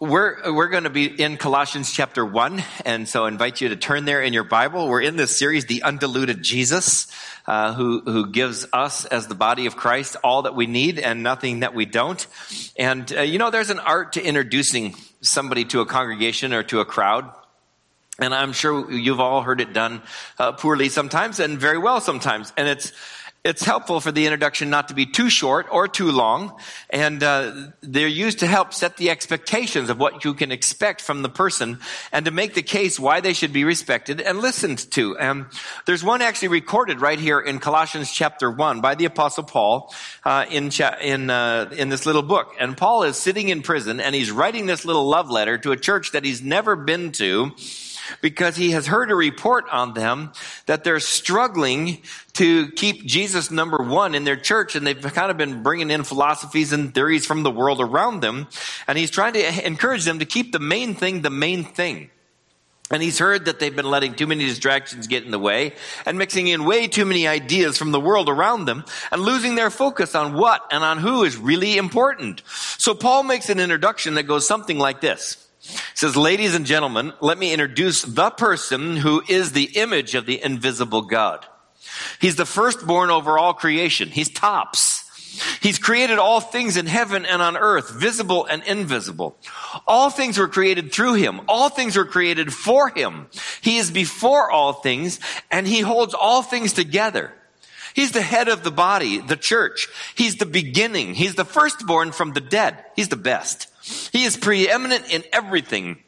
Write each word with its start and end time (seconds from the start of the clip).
We're, 0.00 0.52
we're 0.52 0.68
going 0.68 0.84
to 0.84 0.90
be 0.90 1.06
in 1.06 1.38
Colossians 1.38 1.90
chapter 1.90 2.24
1, 2.24 2.62
and 2.84 3.08
so 3.08 3.24
I 3.24 3.28
invite 3.28 3.60
you 3.60 3.70
to 3.70 3.76
turn 3.76 4.04
there 4.04 4.22
in 4.22 4.32
your 4.32 4.44
Bible. 4.44 4.86
We're 4.86 5.00
in 5.00 5.16
this 5.16 5.36
series, 5.36 5.64
The 5.64 5.82
Undiluted 5.82 6.40
Jesus, 6.40 7.08
uh, 7.48 7.74
who, 7.74 8.02
who 8.02 8.30
gives 8.30 8.64
us 8.72 9.06
as 9.06 9.26
the 9.26 9.34
body 9.34 9.66
of 9.66 9.74
Christ 9.74 10.14
all 10.22 10.42
that 10.42 10.54
we 10.54 10.68
need 10.68 11.00
and 11.00 11.24
nothing 11.24 11.60
that 11.60 11.74
we 11.74 11.84
don't. 11.84 12.24
And, 12.78 13.12
uh, 13.12 13.22
you 13.22 13.38
know, 13.38 13.50
there's 13.50 13.70
an 13.70 13.80
art 13.80 14.12
to 14.12 14.22
introducing 14.22 14.94
somebody 15.20 15.64
to 15.64 15.80
a 15.80 15.86
congregation 15.86 16.52
or 16.54 16.62
to 16.62 16.78
a 16.78 16.84
crowd. 16.84 17.28
And 18.20 18.32
I'm 18.32 18.52
sure 18.52 18.88
you've 18.92 19.18
all 19.18 19.42
heard 19.42 19.60
it 19.60 19.72
done 19.72 20.02
uh, 20.38 20.52
poorly 20.52 20.90
sometimes 20.90 21.40
and 21.40 21.58
very 21.58 21.78
well 21.78 22.00
sometimes. 22.00 22.52
And 22.56 22.68
it's, 22.68 22.92
it's 23.48 23.64
helpful 23.64 23.98
for 24.00 24.12
the 24.12 24.26
introduction 24.26 24.68
not 24.68 24.88
to 24.88 24.94
be 24.94 25.06
too 25.06 25.30
short 25.30 25.66
or 25.70 25.88
too 25.88 26.12
long, 26.12 26.52
and 26.90 27.22
uh, 27.22 27.52
they're 27.80 28.06
used 28.06 28.40
to 28.40 28.46
help 28.46 28.74
set 28.74 28.98
the 28.98 29.08
expectations 29.08 29.88
of 29.88 29.98
what 29.98 30.22
you 30.24 30.34
can 30.34 30.52
expect 30.52 31.00
from 31.00 31.22
the 31.22 31.30
person 31.30 31.78
and 32.12 32.26
to 32.26 32.30
make 32.30 32.52
the 32.52 32.62
case 32.62 33.00
why 33.00 33.20
they 33.20 33.32
should 33.32 33.52
be 33.52 33.64
respected 33.64 34.20
and 34.20 34.40
listened 34.40 34.90
to. 34.90 35.16
And 35.16 35.46
there's 35.86 36.04
one 36.04 36.20
actually 36.20 36.48
recorded 36.48 37.00
right 37.00 37.18
here 37.18 37.40
in 37.40 37.58
Colossians 37.58 38.12
chapter 38.12 38.50
one 38.50 38.82
by 38.82 38.94
the 38.94 39.06
Apostle 39.06 39.44
Paul 39.44 39.94
uh, 40.26 40.44
in 40.50 40.68
cha- 40.68 40.98
in 41.00 41.30
uh, 41.30 41.70
in 41.74 41.88
this 41.88 42.04
little 42.04 42.22
book. 42.22 42.54
And 42.60 42.76
Paul 42.76 43.04
is 43.04 43.16
sitting 43.16 43.48
in 43.48 43.62
prison 43.62 43.98
and 43.98 44.14
he's 44.14 44.30
writing 44.30 44.66
this 44.66 44.84
little 44.84 45.08
love 45.08 45.30
letter 45.30 45.56
to 45.56 45.72
a 45.72 45.76
church 45.76 46.12
that 46.12 46.24
he's 46.24 46.42
never 46.42 46.76
been 46.76 47.12
to 47.12 47.52
because 48.20 48.56
he 48.56 48.72
has 48.72 48.86
heard 48.86 49.10
a 49.10 49.14
report 49.14 49.64
on 49.70 49.94
them 49.94 50.32
that 50.66 50.84
they're 50.84 51.00
struggling 51.00 52.02
to 52.34 52.70
keep 52.72 53.04
Jesus 53.04 53.50
number 53.50 53.78
one 53.78 54.14
in 54.14 54.24
their 54.24 54.36
church 54.36 54.76
and 54.76 54.86
they've 54.86 55.00
kind 55.00 55.30
of 55.30 55.36
been 55.36 55.62
bringing 55.62 55.90
in 55.90 56.04
philosophies 56.04 56.72
and 56.72 56.94
theories 56.94 57.26
from 57.26 57.42
the 57.42 57.50
world 57.50 57.80
around 57.80 58.20
them. 58.20 58.46
And 58.86 58.96
he's 58.96 59.10
trying 59.10 59.32
to 59.34 59.66
encourage 59.66 60.04
them 60.04 60.20
to 60.20 60.24
keep 60.24 60.52
the 60.52 60.58
main 60.58 60.94
thing 60.94 61.22
the 61.22 61.30
main 61.30 61.64
thing. 61.64 62.10
And 62.90 63.02
he's 63.02 63.18
heard 63.18 63.44
that 63.44 63.58
they've 63.58 63.74
been 63.74 63.90
letting 63.90 64.14
too 64.14 64.26
many 64.26 64.46
distractions 64.46 65.06
get 65.08 65.24
in 65.24 65.30
the 65.30 65.38
way 65.38 65.74
and 66.06 66.16
mixing 66.16 66.46
in 66.46 66.64
way 66.64 66.88
too 66.88 67.04
many 67.04 67.28
ideas 67.28 67.76
from 67.76 67.92
the 67.92 68.00
world 68.00 68.30
around 68.30 68.64
them 68.64 68.84
and 69.12 69.20
losing 69.20 69.56
their 69.56 69.70
focus 69.70 70.14
on 70.14 70.32
what 70.32 70.62
and 70.70 70.82
on 70.82 70.98
who 70.98 71.24
is 71.24 71.36
really 71.36 71.76
important. 71.76 72.42
So 72.78 72.94
Paul 72.94 73.24
makes 73.24 73.50
an 73.50 73.60
introduction 73.60 74.14
that 74.14 74.22
goes 74.22 74.46
something 74.46 74.78
like 74.78 75.02
this 75.02 75.47
says, 75.94 76.16
ladies 76.16 76.54
and 76.54 76.66
gentlemen, 76.66 77.12
let 77.20 77.38
me 77.38 77.52
introduce 77.52 78.02
the 78.02 78.30
person 78.30 78.96
who 78.96 79.22
is 79.28 79.52
the 79.52 79.70
image 79.76 80.14
of 80.14 80.26
the 80.26 80.42
invisible 80.42 81.02
God. 81.02 81.44
He's 82.20 82.36
the 82.36 82.46
firstborn 82.46 83.10
over 83.10 83.38
all 83.38 83.54
creation. 83.54 84.08
He's 84.08 84.30
tops. 84.30 85.04
He's 85.60 85.78
created 85.78 86.18
all 86.18 86.40
things 86.40 86.76
in 86.76 86.86
heaven 86.86 87.24
and 87.24 87.40
on 87.40 87.56
earth, 87.56 87.90
visible 87.90 88.46
and 88.46 88.62
invisible. 88.64 89.36
All 89.86 90.10
things 90.10 90.38
were 90.38 90.48
created 90.48 90.92
through 90.92 91.14
him. 91.14 91.42
All 91.48 91.68
things 91.68 91.96
were 91.96 92.04
created 92.04 92.52
for 92.52 92.88
him. 92.90 93.28
He 93.60 93.78
is 93.78 93.90
before 93.90 94.50
all 94.50 94.72
things 94.72 95.20
and 95.50 95.66
he 95.66 95.80
holds 95.80 96.14
all 96.14 96.42
things 96.42 96.72
together. 96.72 97.32
He's 97.94 98.12
the 98.12 98.22
head 98.22 98.48
of 98.48 98.64
the 98.64 98.70
body, 98.70 99.18
the 99.18 99.36
church. 99.36 99.88
He's 100.14 100.36
the 100.36 100.46
beginning. 100.46 101.14
He's 101.14 101.34
the 101.34 101.44
firstborn 101.44 102.12
from 102.12 102.32
the 102.32 102.40
dead. 102.40 102.84
He's 102.96 103.08
the 103.08 103.16
best. 103.16 103.67
He 104.12 104.24
is 104.24 104.36
preeminent 104.36 105.10
in 105.10 105.24
everything. 105.32 106.02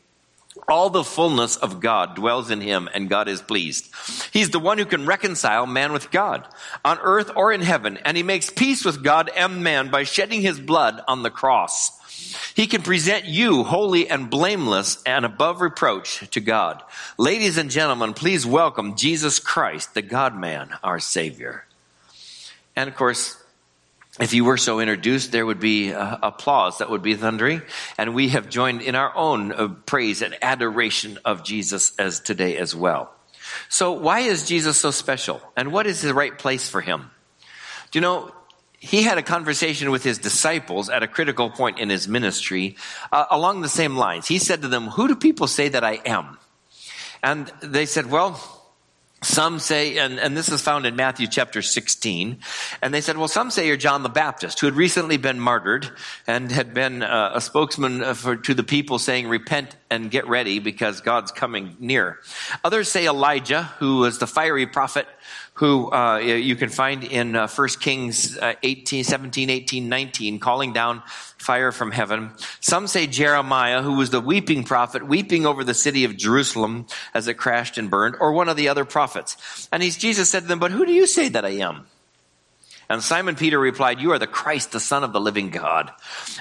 All 0.69 0.91
the 0.91 1.05
fullness 1.05 1.57
of 1.57 1.81
God 1.81 2.17
dwells 2.17 2.51
in 2.51 2.61
him 2.61 2.89
and 2.93 3.09
God 3.09 3.29
is 3.29 3.41
pleased. 3.41 3.91
He's 4.33 4.51
the 4.51 4.59
one 4.59 4.79
who 4.79 4.85
can 4.85 5.07
reconcile 5.07 5.67
man 5.67 5.93
with 5.93 6.11
God 6.11 6.47
on 6.85 6.99
earth 7.01 7.31
or 7.35 7.53
in 7.53 7.61
heaven 7.61 7.99
and 8.05 8.17
he 8.17 8.23
makes 8.23 8.51
peace 8.51 8.85
with 8.85 9.03
God 9.03 9.31
and 9.35 9.63
man 9.63 9.91
by 9.91 10.05
shedding 10.05 10.43
his 10.43 10.61
blood 10.61 11.03
on 11.09 11.23
the 11.23 11.31
cross. 11.31 11.97
He 12.55 12.67
can 12.67 12.83
present 12.83 13.25
you 13.25 13.65
holy 13.65 14.09
and 14.09 14.29
blameless 14.29 15.03
and 15.05 15.25
above 15.25 15.61
reproach 15.61 16.29
to 16.31 16.41
God. 16.41 16.83
Ladies 17.17 17.57
and 17.57 17.71
gentlemen, 17.71 18.13
please 18.13 18.45
welcome 18.45 18.97
Jesus 18.97 19.39
Christ, 19.39 19.95
the 19.95 20.03
God 20.03 20.37
man, 20.37 20.71
our 20.83 20.99
Savior. 20.99 21.65
And 22.77 22.89
of 22.89 22.97
course, 22.97 23.40
if 24.19 24.35
you 24.35 24.45
were 24.45 24.57
so 24.57 24.81
introduced, 24.81 25.31
there 25.31 25.47
would 25.47 25.61
be 25.61 25.93
uh, 25.93 26.17
applause 26.23 26.79
that 26.79 26.91
would 26.91 27.03
be 27.03 27.15
thundering. 27.15 27.63
And 27.97 28.15
we 28.15 28.31
have 28.31 28.49
joined 28.49 28.83
in 28.83 28.95
our 28.97 29.17
own 29.17 29.53
uh, 29.53 29.69
praise 29.87 30.21
and 30.21 30.37
adoration 30.43 31.19
of 31.25 31.45
Jesus 31.45 31.93
as 31.97 32.19
today 32.19 32.57
as 32.57 32.75
well. 32.75 33.13
So 33.69 33.93
why 33.93 34.21
is 34.21 34.49
Jesus 34.49 34.79
so 34.79 34.91
special? 34.91 35.41
And 35.57 35.73
what 35.73 35.87
is 35.87 36.03
the 36.03 36.15
right 36.15 36.37
place 36.37 36.69
for 36.69 36.81
him? 36.81 37.11
Do 37.91 37.99
you 37.99 38.01
know, 38.01 38.33
he 38.79 39.03
had 39.03 39.19
a 39.19 39.23
conversation 39.23 39.91
with 39.91 40.03
his 40.03 40.19
disciples 40.19 40.89
at 40.89 41.03
a 41.03 41.09
critical 41.09 41.51
point 41.51 41.79
in 41.79 41.89
his 41.89 42.09
ministry 42.09 42.77
uh, 43.13 43.27
along 43.31 43.61
the 43.61 43.69
same 43.69 43.97
lines. 43.97 44.27
He 44.27 44.39
said 44.39 44.63
to 44.63 44.69
them, 44.69 44.89
who 44.89 45.07
do 45.07 45.17
people 45.17 45.47
say 45.47 45.69
that 45.69 45.85
I 45.85 46.01
am? 46.05 46.39
And 47.23 47.53
they 47.61 47.87
said, 47.87 48.07
well, 48.07 48.41
some 49.23 49.59
say, 49.59 49.99
and, 49.99 50.19
and 50.19 50.35
this 50.37 50.49
is 50.49 50.63
found 50.63 50.87
in 50.87 50.97
Matthew 50.97 51.27
chapter 51.27 51.61
16, 51.61 52.39
and 52.81 52.95
they 52.95 53.03
said, 53.03 53.19
well, 53.19 53.29
some 53.29 53.51
say 53.51 53.67
you're 53.67 53.77
John 53.77 54.03
the 54.03 54.09
Baptist, 54.09 54.61
who 54.61 54.67
had 54.67 54.77
recently 54.77 55.19
been 55.19 55.39
martyred 55.39 55.91
and 56.27 56.51
had 56.51 56.73
been 56.73 57.03
uh, 57.03 57.33
a 57.35 57.41
spokesman 57.41 58.03
uh, 58.03 58.15
for, 58.15 58.37
to 58.37 58.55
the 58.55 58.63
people 58.63 58.99
saying, 58.99 59.29
repent 59.29 59.77
and 59.91 60.11
get 60.11 60.27
ready 60.27 60.59
because 60.59 61.03
God's 61.03 61.33
coming 61.33 61.77
near. 61.79 62.19
Others 62.65 62.91
say 62.91 63.07
Elijah, 63.07 63.65
who 63.79 63.99
was 63.99 64.19
the 64.19 64.27
fiery 64.27 64.67
prophet 64.67 65.07
who 65.61 65.93
uh, 65.93 66.17
you 66.17 66.57
can 66.57 66.71
find 66.71 67.05
in 67.05 67.37
uh, 67.37 67.47
1 67.47 67.69
Kings 67.81 68.39
uh, 68.39 68.55
18, 68.63 69.05
17, 69.05 69.51
18, 69.51 69.91
19, 69.91 70.39
calling 70.39 70.73
down 70.73 71.03
fire 71.37 71.71
from 71.71 71.91
heaven. 71.93 72.31
Some 72.61 72.87
say 72.87 73.07
Jeremiah, 73.07 73.83
who 73.83 73.97
was 73.97 74.09
the 74.09 74.23
weeping 74.23 74.65
prophet, 74.65 75.07
weeping 75.07 75.45
over 75.45 75.63
the 75.63 75.75
city 75.75 76.05
of 76.05 76.17
Jerusalem 76.17 76.87
as 77.13 77.29
it 77.29 77.35
crashed 77.35 77.77
and 77.77 77.91
burned, 77.91 78.17
or 78.21 78.33
one 78.33 78.49
of 78.49 78.57
the 78.57 78.69
other 78.69 78.87
prophets. 78.87 79.69
And 79.71 79.83
he's, 79.83 79.99
Jesus 79.99 80.31
said 80.31 80.45
to 80.45 80.49
them, 80.49 80.61
But 80.61 80.71
who 80.71 80.87
do 80.87 80.93
you 80.93 81.07
say 81.07 81.29
that 81.29 81.45
I 81.45 81.51
am? 81.51 81.87
And 82.89 83.03
Simon 83.03 83.37
Peter 83.37 83.59
replied, 83.59 84.01
You 84.01 84.13
are 84.13 84.19
the 84.19 84.27
Christ, 84.27 84.73
the 84.73 84.81
Son 84.81 85.05
of 85.05 85.13
the 85.13 85.21
living 85.21 85.51
God. 85.51 85.93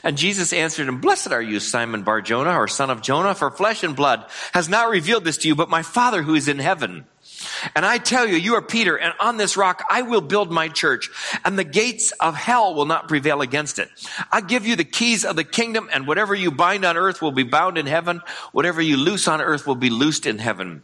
And 0.02 0.18
Jesus 0.18 0.54
answered 0.54 0.88
him, 0.88 1.02
Blessed 1.02 1.34
are 1.34 1.42
you, 1.42 1.60
Simon 1.60 2.04
Bar 2.04 2.22
Jonah, 2.22 2.58
or 2.58 2.70
son 2.70 2.90
of 2.90 3.02
Jonah, 3.02 3.36
for 3.36 3.52
flesh 3.52 3.84
and 3.84 3.98
blood 3.98 4.26
has 4.54 4.70
not 4.70 4.90
revealed 4.90 5.26
this 5.26 5.40
to 5.40 5.50
you, 5.50 5.56
but 5.56 5.70
my 5.70 5.84
Father 5.84 6.24
who 6.24 6.36
is 6.36 6.48
in 6.48 6.60
heaven. 6.60 7.06
And 7.76 7.86
I 7.86 7.98
tell 7.98 8.28
you, 8.28 8.36
you 8.36 8.56
are 8.56 8.62
Peter, 8.62 8.96
and 8.98 9.14
on 9.20 9.38
this 9.38 9.58
rock 9.58 9.84
I 9.90 10.02
will 10.02 10.22
build 10.22 10.52
my 10.52 10.68
church, 10.68 11.10
and 11.46 11.58
the 11.58 11.64
gates 11.64 12.12
of 12.14 12.36
hell 12.36 12.74
will 12.74 12.86
not 12.86 13.08
prevail 13.08 13.42
against 13.42 13.80
it. 13.80 13.90
I 14.32 14.42
give 14.42 14.66
you 14.66 14.76
the 14.76 14.84
keys 14.84 15.26
of 15.26 15.36
the 15.36 15.44
kingdom, 15.44 15.90
and 15.92 16.08
whatever 16.08 16.36
you 16.36 16.52
bind 16.52 16.86
on 16.86 16.98
earth 16.98 17.22
will 17.22 17.32
be 17.32 17.44
bound 17.44 17.78
in 17.78 17.86
heaven. 17.86 18.22
Whatever 18.52 18.82
you 18.82 18.98
loose 18.98 19.28
on 19.28 19.42
earth 19.42 19.66
will 19.68 19.76
be 19.76 19.90
loosed 19.90 20.26
in 20.26 20.40
heaven. 20.40 20.84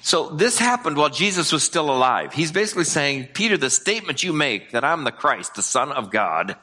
So 0.00 0.30
this 0.30 0.58
happened 0.58 0.96
while 0.96 1.10
Jesus 1.10 1.52
was 1.52 1.62
still 1.62 1.90
alive. 1.90 2.32
He's 2.32 2.52
basically 2.52 2.84
saying, 2.84 3.28
Peter, 3.34 3.58
the 3.58 3.68
statement 3.68 4.22
you 4.22 4.32
make 4.32 4.70
that 4.70 4.84
I'm 4.84 5.04
the 5.04 5.12
Christ, 5.12 5.54
the 5.54 5.62
Son 5.62 5.92
of 5.92 6.10
God, 6.10 6.56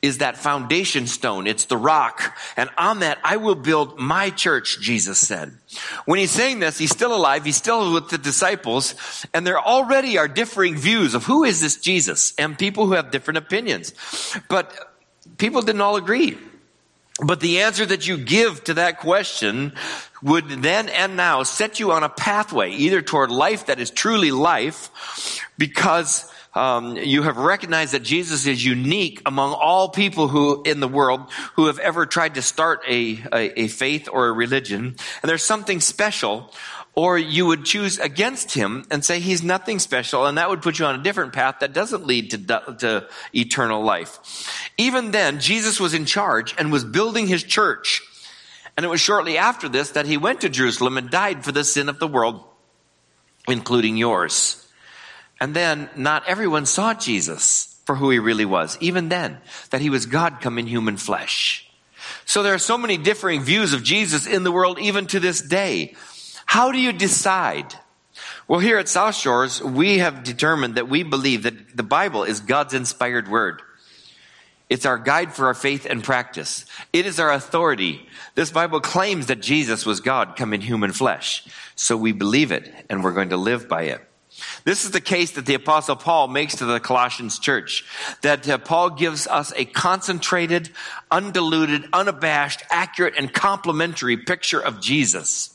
is 0.00 0.18
that 0.18 0.36
foundation 0.36 1.06
stone. 1.06 1.46
It's 1.46 1.66
the 1.66 1.76
rock. 1.76 2.36
And 2.56 2.70
on 2.76 3.00
that, 3.00 3.18
I 3.22 3.36
will 3.36 3.54
build 3.54 3.98
my 3.98 4.30
church, 4.30 4.80
Jesus 4.80 5.18
said. 5.18 5.56
When 6.04 6.18
he's 6.18 6.30
saying 6.30 6.60
this, 6.60 6.78
he's 6.78 6.90
still 6.90 7.14
alive. 7.14 7.44
He's 7.44 7.56
still 7.56 7.92
with 7.92 8.08
the 8.08 8.18
disciples. 8.18 8.94
And 9.32 9.46
there 9.46 9.60
already 9.60 10.18
are 10.18 10.28
differing 10.28 10.76
views 10.76 11.14
of 11.14 11.24
who 11.24 11.44
is 11.44 11.60
this 11.60 11.76
Jesus 11.76 12.34
and 12.38 12.58
people 12.58 12.86
who 12.86 12.92
have 12.92 13.10
different 13.10 13.38
opinions. 13.38 13.92
But 14.48 14.72
people 15.38 15.62
didn't 15.62 15.80
all 15.80 15.96
agree. 15.96 16.38
But 17.24 17.40
the 17.40 17.60
answer 17.60 17.86
that 17.86 18.06
you 18.06 18.16
give 18.16 18.64
to 18.64 18.74
that 18.74 18.98
question 18.98 19.74
would 20.22 20.48
then 20.48 20.88
and 20.88 21.16
now 21.16 21.42
set 21.42 21.78
you 21.78 21.92
on 21.92 22.02
a 22.02 22.08
pathway 22.08 22.72
either 22.72 23.02
toward 23.02 23.30
life 23.30 23.66
that 23.66 23.80
is 23.80 23.90
truly 23.90 24.30
life 24.30 25.40
because 25.58 26.30
um, 26.54 26.96
you 26.96 27.22
have 27.22 27.38
recognized 27.38 27.94
that 27.94 28.02
Jesus 28.02 28.46
is 28.46 28.64
unique 28.64 29.22
among 29.24 29.52
all 29.54 29.88
people 29.88 30.28
who 30.28 30.62
in 30.64 30.80
the 30.80 30.88
world 30.88 31.30
who 31.54 31.66
have 31.66 31.78
ever 31.78 32.04
tried 32.04 32.34
to 32.34 32.42
start 32.42 32.82
a, 32.86 33.22
a, 33.32 33.62
a 33.62 33.68
faith 33.68 34.08
or 34.12 34.28
a 34.28 34.32
religion, 34.32 34.84
and 35.22 35.28
there's 35.28 35.44
something 35.44 35.80
special. 35.80 36.52
Or 36.94 37.16
you 37.16 37.46
would 37.46 37.64
choose 37.64 37.98
against 37.98 38.52
him 38.52 38.84
and 38.90 39.02
say 39.02 39.18
he's 39.18 39.42
nothing 39.42 39.78
special, 39.78 40.26
and 40.26 40.36
that 40.36 40.50
would 40.50 40.60
put 40.60 40.78
you 40.78 40.84
on 40.84 41.00
a 41.00 41.02
different 41.02 41.32
path 41.32 41.60
that 41.60 41.72
doesn't 41.72 42.06
lead 42.06 42.32
to, 42.32 42.76
to 42.80 43.08
eternal 43.34 43.82
life. 43.82 44.68
Even 44.76 45.10
then, 45.10 45.40
Jesus 45.40 45.80
was 45.80 45.94
in 45.94 46.04
charge 46.04 46.54
and 46.58 46.70
was 46.70 46.84
building 46.84 47.26
his 47.26 47.42
church. 47.42 48.02
And 48.76 48.84
it 48.84 48.90
was 48.90 49.00
shortly 49.00 49.38
after 49.38 49.70
this 49.70 49.92
that 49.92 50.04
he 50.04 50.18
went 50.18 50.42
to 50.42 50.50
Jerusalem 50.50 50.98
and 50.98 51.08
died 51.08 51.46
for 51.46 51.52
the 51.52 51.64
sin 51.64 51.88
of 51.88 51.98
the 51.98 52.08
world, 52.08 52.44
including 53.48 53.96
yours. 53.96 54.61
And 55.42 55.56
then 55.56 55.90
not 55.96 56.28
everyone 56.28 56.66
saw 56.66 56.94
Jesus 56.94 57.76
for 57.84 57.96
who 57.96 58.10
he 58.10 58.20
really 58.20 58.44
was, 58.44 58.78
even 58.80 59.08
then, 59.08 59.38
that 59.70 59.80
he 59.80 59.90
was 59.90 60.06
God 60.06 60.40
come 60.40 60.56
in 60.56 60.68
human 60.68 60.96
flesh. 60.96 61.68
So 62.24 62.44
there 62.44 62.54
are 62.54 62.58
so 62.58 62.78
many 62.78 62.96
differing 62.96 63.42
views 63.42 63.72
of 63.72 63.82
Jesus 63.82 64.28
in 64.28 64.44
the 64.44 64.52
world, 64.52 64.78
even 64.78 65.08
to 65.08 65.18
this 65.18 65.42
day. 65.42 65.96
How 66.46 66.70
do 66.70 66.78
you 66.78 66.92
decide? 66.92 67.74
Well, 68.46 68.60
here 68.60 68.78
at 68.78 68.88
South 68.88 69.16
Shores, 69.16 69.60
we 69.60 69.98
have 69.98 70.22
determined 70.22 70.76
that 70.76 70.88
we 70.88 71.02
believe 71.02 71.42
that 71.42 71.76
the 71.76 71.82
Bible 71.82 72.22
is 72.22 72.38
God's 72.38 72.72
inspired 72.72 73.26
word. 73.26 73.62
It's 74.70 74.86
our 74.86 74.96
guide 74.96 75.32
for 75.32 75.46
our 75.46 75.54
faith 75.54 75.86
and 75.90 76.04
practice. 76.04 76.66
It 76.92 77.04
is 77.04 77.18
our 77.18 77.32
authority. 77.32 78.08
This 78.36 78.52
Bible 78.52 78.78
claims 78.78 79.26
that 79.26 79.42
Jesus 79.42 79.84
was 79.84 79.98
God 79.98 80.36
come 80.36 80.54
in 80.54 80.60
human 80.60 80.92
flesh. 80.92 81.44
So 81.74 81.96
we 81.96 82.12
believe 82.12 82.52
it 82.52 82.72
and 82.88 83.02
we're 83.02 83.12
going 83.12 83.30
to 83.30 83.36
live 83.36 83.68
by 83.68 83.82
it. 83.86 84.08
This 84.64 84.84
is 84.84 84.90
the 84.90 85.00
case 85.00 85.32
that 85.32 85.46
the 85.46 85.54
apostle 85.54 85.96
Paul 85.96 86.28
makes 86.28 86.56
to 86.56 86.64
the 86.64 86.80
Colossians 86.80 87.38
church. 87.38 87.84
That 88.22 88.48
uh, 88.48 88.58
Paul 88.58 88.90
gives 88.90 89.26
us 89.26 89.52
a 89.56 89.64
concentrated, 89.64 90.70
undiluted, 91.10 91.88
unabashed, 91.92 92.62
accurate, 92.70 93.14
and 93.18 93.32
complimentary 93.32 94.16
picture 94.16 94.60
of 94.60 94.80
Jesus. 94.80 95.48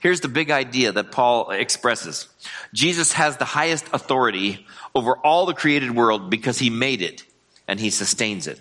Here's 0.00 0.20
the 0.20 0.28
big 0.28 0.50
idea 0.50 0.92
that 0.92 1.10
Paul 1.10 1.50
expresses. 1.50 2.28
Jesus 2.72 3.12
has 3.12 3.36
the 3.36 3.44
highest 3.44 3.86
authority 3.92 4.66
over 4.94 5.16
all 5.16 5.46
the 5.46 5.54
created 5.54 5.94
world 5.94 6.30
because 6.30 6.58
he 6.58 6.70
made 6.70 7.02
it 7.02 7.24
and 7.66 7.80
he 7.80 7.90
sustains 7.90 8.46
it. 8.46 8.60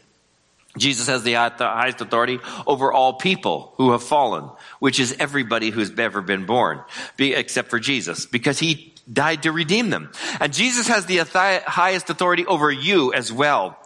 Jesus 0.77 1.07
has 1.07 1.23
the 1.23 1.33
highest 1.33 2.01
authority 2.01 2.39
over 2.65 2.91
all 2.91 3.13
people 3.13 3.73
who 3.77 3.91
have 3.91 4.03
fallen, 4.03 4.49
which 4.79 4.99
is 4.99 5.15
everybody 5.19 5.69
who's 5.69 5.97
ever 5.97 6.21
been 6.21 6.45
born, 6.45 6.81
except 7.17 7.69
for 7.69 7.79
Jesus, 7.79 8.25
because 8.25 8.59
he 8.59 8.93
died 9.11 9.43
to 9.43 9.51
redeem 9.51 9.89
them. 9.89 10.11
And 10.39 10.53
Jesus 10.53 10.87
has 10.87 11.05
the 11.05 11.17
highest 11.65 12.09
authority 12.09 12.45
over 12.45 12.71
you 12.71 13.13
as 13.13 13.31
well. 13.31 13.77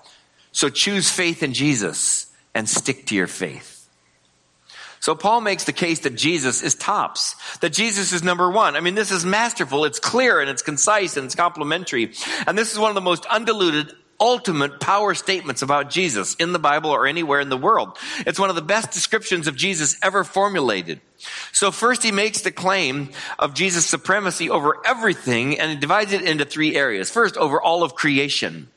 So 0.51 0.69
choose 0.69 1.09
faith 1.09 1.43
in 1.43 1.53
Jesus 1.53 2.27
and 2.53 2.67
stick 2.67 3.05
to 3.07 3.15
your 3.15 3.27
faith. 3.27 3.87
So 4.99 5.15
Paul 5.15 5.41
makes 5.41 5.63
the 5.63 5.73
case 5.73 6.01
that 6.01 6.15
Jesus 6.15 6.61
is 6.61 6.75
tops, 6.75 7.35
that 7.61 7.73
Jesus 7.73 8.13
is 8.13 8.21
number 8.21 8.51
one. 8.51 8.75
I 8.75 8.81
mean, 8.81 8.93
this 8.93 9.11
is 9.11 9.25
masterful, 9.25 9.83
it's 9.85 9.99
clear, 9.99 10.39
and 10.39 10.47
it's 10.47 10.61
concise, 10.61 11.17
and 11.17 11.25
it's 11.25 11.33
complimentary. 11.33 12.13
And 12.45 12.55
this 12.55 12.71
is 12.71 12.77
one 12.77 12.91
of 12.91 12.95
the 12.95 13.01
most 13.01 13.25
undiluted, 13.25 13.95
ultimate 14.21 14.79
power 14.79 15.15
statements 15.15 15.61
about 15.63 15.89
Jesus 15.89 16.35
in 16.35 16.53
the 16.53 16.59
Bible 16.59 16.91
or 16.91 17.07
anywhere 17.07 17.39
in 17.39 17.49
the 17.49 17.57
world. 17.57 17.97
It's 18.19 18.39
one 18.39 18.49
of 18.49 18.55
the 18.55 18.61
best 18.61 18.91
descriptions 18.91 19.47
of 19.47 19.55
Jesus 19.55 19.97
ever 20.03 20.23
formulated. 20.23 21.01
So 21.51 21.71
first 21.71 22.03
he 22.03 22.11
makes 22.11 22.41
the 22.41 22.51
claim 22.51 23.09
of 23.39 23.53
Jesus' 23.53 23.87
supremacy 23.87 24.49
over 24.49 24.77
everything 24.85 25.59
and 25.59 25.71
he 25.71 25.77
divides 25.77 26.13
it 26.13 26.21
into 26.21 26.45
three 26.45 26.75
areas. 26.75 27.09
First, 27.09 27.35
over 27.35 27.61
all 27.61 27.83
of 27.83 27.95
creation. 27.95 28.69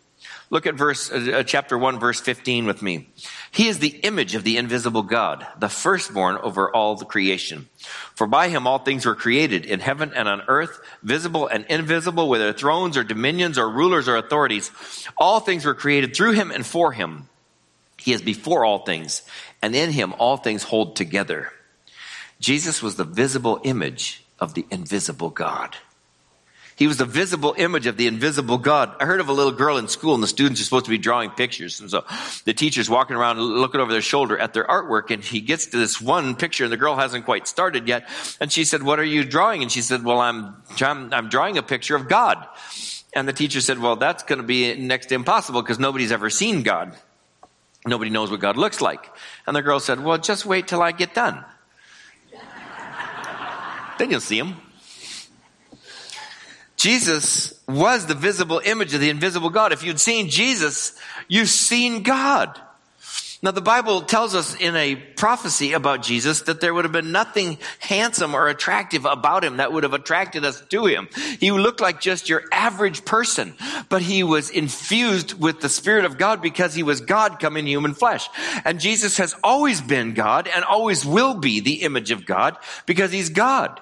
Look 0.55 0.69
at 0.69 0.77
verse, 0.77 1.11
uh, 1.11 1.43
chapter 1.45 1.77
1, 1.77 1.99
verse 1.99 2.21
15 2.21 2.65
with 2.65 2.81
me. 2.81 3.09
He 3.51 3.67
is 3.67 3.81
the 3.81 3.89
image 3.89 4.37
of 4.37 4.45
the 4.45 4.57
invisible 4.57 5.03
God, 5.03 5.45
the 5.59 5.69
firstborn 5.69 6.37
over 6.37 6.71
all 6.71 6.95
the 6.95 7.05
creation. 7.05 7.69
For 8.15 8.29
by 8.29 8.51
him 8.51 8.65
all 8.65 8.79
things 8.79 9.05
were 9.05 9.17
created 9.17 9.67
in 9.67 9.81
heaven 9.81 10.13
and 10.15 10.29
on 10.29 10.43
earth, 10.47 10.79
visible 11.03 11.49
and 11.49 11.67
invisible, 11.69 12.29
whether 12.29 12.53
thrones 12.53 12.97
or 12.97 13.03
dominions 13.03 13.59
or 13.59 13.69
rulers 13.69 14.07
or 14.07 14.15
authorities. 14.15 14.71
All 15.17 15.41
things 15.41 15.65
were 15.65 15.75
created 15.75 16.15
through 16.15 16.35
him 16.35 16.53
and 16.53 16.65
for 16.65 16.93
him. 16.93 17.29
He 17.99 18.13
is 18.13 18.23
before 18.23 18.65
all 18.65 18.85
things, 18.85 19.23
and 19.61 19.75
in 19.75 19.91
him 19.91 20.15
all 20.21 20.37
things 20.37 20.63
hold 20.63 20.95
together. 20.95 21.51
Jesus 22.39 22.81
was 22.81 22.95
the 22.95 23.03
visible 23.03 23.61
image 23.65 24.25
of 24.39 24.55
the 24.55 24.67
invisible 24.71 25.31
God. 25.31 25.77
He 26.77 26.89
was 26.89 26.97
the 26.97 27.05
visible 27.05 27.55
image 27.57 27.87
of 27.87 27.97
the 27.97 28.09
invisible 28.09 28.59
God. 28.59 28.95
I 29.01 29.05
heard 29.05 29.21
of 29.21 29.29
a 29.29 29.33
little 29.33 29.53
girl 29.53 29.77
in 29.77 29.87
school 29.87 30.15
and 30.15 30.23
the 30.23 30.29
students 30.29 30.61
are 30.61 30.65
supposed 30.65 30.87
to 30.87 30.91
be 30.91 30.99
drawing 30.99 31.31
pictures. 31.31 31.81
And 31.81 31.89
so 31.89 32.05
the 32.45 32.53
teacher's 32.53 32.91
walking 32.91 33.15
around 33.15 33.39
looking 33.39 33.81
over 33.81 33.93
their 33.93 34.03
shoulder 34.03 34.37
at 34.37 34.55
their 34.55 34.65
artwork 34.65 35.11
and 35.11 35.23
he 35.23 35.41
gets 35.41 35.67
to 35.67 35.77
this 35.77 36.01
one 36.01 36.35
picture 36.35 36.65
and 36.65 36.73
the 36.73 36.77
girl 36.77 36.97
hasn't 36.97 37.27
quite 37.27 37.47
started 37.47 37.87
yet. 37.87 38.09
And 38.41 38.51
she 38.51 38.65
said, 38.65 38.83
what 38.83 38.99
are 38.99 39.05
you 39.05 39.25
drawing? 39.25 39.63
And 39.63 39.71
she 39.71 39.83
said, 39.83 40.03
well, 40.03 40.19
I'm, 40.19 40.57
I'm, 40.81 41.15
I'm 41.15 41.29
drawing 41.29 41.59
a 41.59 41.63
picture 41.63 41.95
of 41.95 42.09
God. 42.09 42.45
And 43.15 43.29
the 43.29 43.33
teacher 43.33 43.61
said, 43.61 43.79
well, 43.79 43.95
that's 43.95 44.25
going 44.25 44.41
to 44.41 44.47
be 44.47 44.75
next 44.75 45.07
to 45.07 45.15
impossible 45.15 45.63
because 45.63 45.79
nobody's 45.79 46.11
ever 46.11 46.29
seen 46.29 46.65
God. 46.65 46.97
Nobody 47.87 48.11
knows 48.11 48.31
what 48.31 48.41
God 48.41 48.57
looks 48.57 48.81
like. 48.81 49.13
And 49.47 49.55
the 49.55 49.63
girl 49.63 49.79
said, 49.79 50.03
well, 50.03 50.19
just 50.19 50.45
wait 50.45 50.67
till 50.67 50.83
I 50.83 50.91
get 50.91 51.15
done. 51.15 51.45
then 53.99 54.11
you'll 54.11 54.21
see 54.21 54.39
him. 54.39 54.57
Jesus 56.85 57.59
was 57.67 58.05
the 58.05 58.15
visible 58.15 58.61
image 58.63 58.93
of 58.93 59.01
the 59.01 59.09
invisible 59.09 59.49
God. 59.49 59.73
If 59.73 59.83
you'd 59.85 59.99
seen 59.99 60.29
Jesus, 60.29 60.95
you've 61.29 61.49
seen 61.49 62.03
God. 62.03 62.61
Now 63.43 63.53
the 63.53 63.63
Bible 63.63 64.03
tells 64.03 64.35
us 64.35 64.55
in 64.55 64.77
a 64.77 64.95
prophecy 64.95 65.73
about 65.73 66.03
Jesus 66.03 66.43
that 66.43 66.61
there 66.61 66.75
would 66.75 66.85
have 66.85 66.93
been 66.93 67.11
nothing 67.11 67.57
handsome 67.79 68.35
or 68.35 68.49
attractive 68.49 69.07
about 69.07 69.45
him 69.45 69.57
that 69.57 69.73
would 69.73 69.85
have 69.85 69.95
attracted 69.95 70.45
us 70.45 70.61
to 70.61 70.85
him. 70.85 71.09
He 71.41 71.51
looked 71.53 71.81
like 71.81 72.03
just 72.03 72.29
your 72.29 72.43
average 72.53 73.07
person, 73.07 73.55
but 73.89 74.03
he 74.03 74.23
was 74.23 74.51
infused 74.51 75.41
with 75.41 75.63
the 75.63 75.71
Spirit 75.71 76.05
of 76.05 76.19
God 76.19 76.43
because 76.43 76.75
he 76.75 76.83
was 76.83 77.01
God 77.01 77.41
come 77.41 77.57
in 77.57 77.67
human 77.67 77.95
flesh. 77.95 78.29
And 78.63 78.79
Jesus 78.79 79.17
has 79.17 79.35
always 79.43 79.81
been 79.81 80.13
God 80.13 80.49
and 80.55 80.63
always 80.67 81.03
will 81.03 81.33
be 81.33 81.61
the 81.61 81.81
image 81.81 82.11
of 82.11 82.27
God 82.27 82.59
because 82.85 83.11
he's 83.11 83.31
God. 83.31 83.81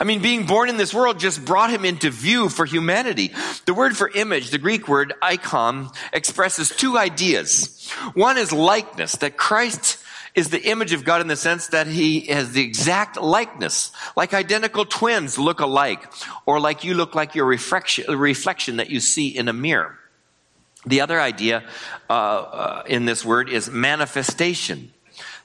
I 0.00 0.04
mean, 0.04 0.22
being 0.22 0.46
born 0.46 0.68
in 0.68 0.76
this 0.76 0.94
world 0.94 1.18
just 1.18 1.44
brought 1.44 1.70
him 1.70 1.84
into 1.84 2.10
view 2.10 2.48
for 2.48 2.64
humanity. 2.64 3.32
The 3.66 3.74
word 3.74 3.96
for 3.96 4.10
image, 4.10 4.50
the 4.50 4.58
Greek 4.58 4.88
word 4.88 5.14
icon, 5.22 5.90
expresses 6.12 6.70
two 6.70 6.98
ideas. 6.98 7.90
One 8.14 8.38
is 8.38 8.52
likeness, 8.52 9.12
that 9.16 9.36
Christ 9.36 9.98
is 10.34 10.48
the 10.48 10.62
image 10.62 10.92
of 10.92 11.04
God 11.04 11.20
in 11.20 11.28
the 11.28 11.36
sense 11.36 11.68
that 11.68 11.86
he 11.86 12.20
has 12.26 12.52
the 12.52 12.62
exact 12.62 13.20
likeness, 13.20 13.92
like 14.16 14.32
identical 14.32 14.84
twins 14.84 15.38
look 15.38 15.60
alike, 15.60 16.10
or 16.46 16.58
like 16.58 16.84
you 16.84 16.94
look 16.94 17.14
like 17.14 17.34
your 17.34 17.44
reflection, 17.44 18.18
reflection 18.18 18.76
that 18.76 18.88
you 18.88 19.00
see 19.00 19.28
in 19.28 19.48
a 19.48 19.52
mirror. 19.52 19.98
The 20.86 21.02
other 21.02 21.20
idea 21.20 21.64
uh, 22.08 22.12
uh, 22.12 22.82
in 22.86 23.04
this 23.04 23.24
word 23.24 23.48
is 23.48 23.70
manifestation. 23.70 24.92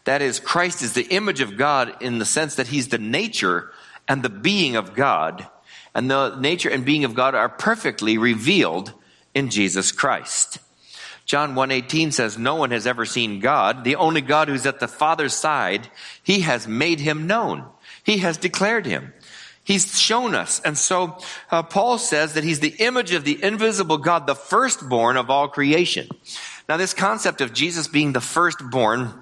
That 0.06 0.22
is, 0.22 0.40
Christ 0.40 0.82
is 0.82 0.94
the 0.94 1.04
image 1.04 1.42
of 1.42 1.58
God 1.58 2.02
in 2.02 2.18
the 2.18 2.26
sense 2.26 2.56
that 2.56 2.68
he's 2.68 2.88
the 2.88 2.98
nature 2.98 3.72
and 4.07 4.24
the 4.24 4.30
being 4.30 4.75
of 4.75 4.94
God, 4.94 5.48
and 5.94 6.09
the 6.09 6.36
nature 6.36 6.69
and 6.69 6.86
being 6.86 7.04
of 7.04 7.15
God 7.15 7.36
are 7.36 7.50
perfectly 7.50 8.18
revealed 8.18 8.94
in 9.33 9.50
Jesus 9.50 9.92
Christ. 9.92 10.59
John 11.25 11.56
1:18 11.56 12.12
says 12.13 12.38
no 12.38 12.56
one 12.56 12.71
has 12.71 12.88
ever 12.88 13.06
seen 13.06 13.42
God, 13.42 13.83
the 13.83 13.98
only 13.98 14.21
God 14.21 14.48
who's 14.48 14.65
at 14.65 14.80
the 14.80 14.88
Father's 14.88 15.33
side, 15.33 15.89
he 16.24 16.42
has 16.42 16.68
made 16.68 17.01
him 17.01 17.27
known. 17.27 17.65
He 18.01 18.19
has 18.19 18.38
declared 18.38 18.86
him. 18.86 19.13
He's 19.62 20.00
shown 20.00 20.33
us. 20.33 20.62
And 20.62 20.77
so 20.77 21.18
uh, 21.51 21.63
Paul 21.63 21.98
says 21.98 22.36
that 22.36 22.45
he's 22.45 22.62
the 22.62 22.75
image 22.80 23.12
of 23.12 23.25
the 23.25 23.44
invisible 23.44 23.98
God, 23.98 24.25
the 24.25 24.33
firstborn 24.33 25.18
of 25.18 25.30
all 25.30 25.50
creation. 25.50 26.07
Now 26.69 26.77
this 26.77 26.94
concept 26.94 27.42
of 27.42 27.51
Jesus 27.51 27.89
being 27.89 28.13
the 28.13 28.21
firstborn 28.21 29.13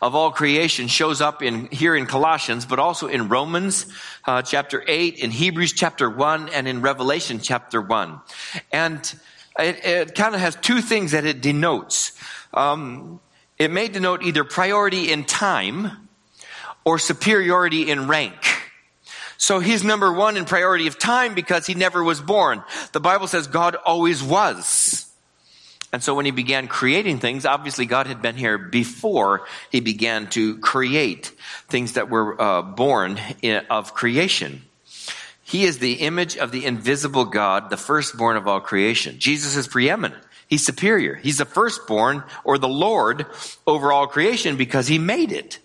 of 0.00 0.14
all 0.14 0.30
creation 0.30 0.88
shows 0.88 1.20
up 1.20 1.42
in 1.42 1.66
here 1.66 1.94
in 1.94 2.06
Colossians, 2.06 2.66
but 2.66 2.78
also 2.78 3.06
in 3.06 3.28
Romans 3.28 3.86
uh, 4.24 4.42
chapter 4.42 4.84
8, 4.86 5.18
in 5.18 5.30
Hebrews 5.30 5.72
chapter 5.72 6.08
1, 6.10 6.48
and 6.50 6.66
in 6.68 6.80
Revelation 6.82 7.40
chapter 7.40 7.80
1. 7.80 8.20
And 8.72 9.14
it, 9.58 9.84
it 9.84 10.14
kind 10.14 10.34
of 10.34 10.40
has 10.40 10.56
two 10.56 10.80
things 10.80 11.12
that 11.12 11.24
it 11.24 11.40
denotes. 11.40 12.12
Um, 12.52 13.20
it 13.58 13.70
may 13.70 13.88
denote 13.88 14.22
either 14.22 14.44
priority 14.44 15.12
in 15.12 15.24
time 15.24 16.08
or 16.84 16.98
superiority 16.98 17.90
in 17.90 18.08
rank. 18.08 18.34
So 19.36 19.58
he's 19.58 19.84
number 19.84 20.12
one 20.12 20.36
in 20.36 20.44
priority 20.44 20.86
of 20.86 20.98
time 20.98 21.34
because 21.34 21.66
he 21.66 21.74
never 21.74 22.02
was 22.02 22.20
born. 22.20 22.62
The 22.92 23.00
Bible 23.00 23.26
says 23.26 23.46
God 23.46 23.74
always 23.74 24.22
was. 24.22 24.66
And 25.94 26.02
so 26.02 26.12
when 26.12 26.24
he 26.24 26.32
began 26.32 26.66
creating 26.66 27.20
things, 27.20 27.46
obviously 27.46 27.86
God 27.86 28.08
had 28.08 28.20
been 28.20 28.34
here 28.34 28.58
before 28.58 29.46
he 29.70 29.78
began 29.78 30.26
to 30.30 30.58
create 30.58 31.30
things 31.68 31.92
that 31.92 32.10
were 32.10 32.34
uh, 32.42 32.62
born 32.62 33.20
in, 33.42 33.64
of 33.70 33.94
creation. 33.94 34.62
He 35.44 35.62
is 35.62 35.78
the 35.78 35.92
image 35.92 36.36
of 36.36 36.50
the 36.50 36.64
invisible 36.64 37.26
God, 37.26 37.70
the 37.70 37.76
firstborn 37.76 38.36
of 38.36 38.48
all 38.48 38.60
creation. 38.60 39.20
Jesus 39.20 39.54
is 39.54 39.68
preeminent. 39.68 40.20
He's 40.48 40.66
superior. 40.66 41.14
He's 41.14 41.38
the 41.38 41.44
firstborn 41.44 42.24
or 42.42 42.58
the 42.58 42.66
Lord 42.66 43.26
over 43.64 43.92
all 43.92 44.08
creation 44.08 44.56
because 44.56 44.88
he 44.88 44.98
made 44.98 45.30
it. 45.30 45.60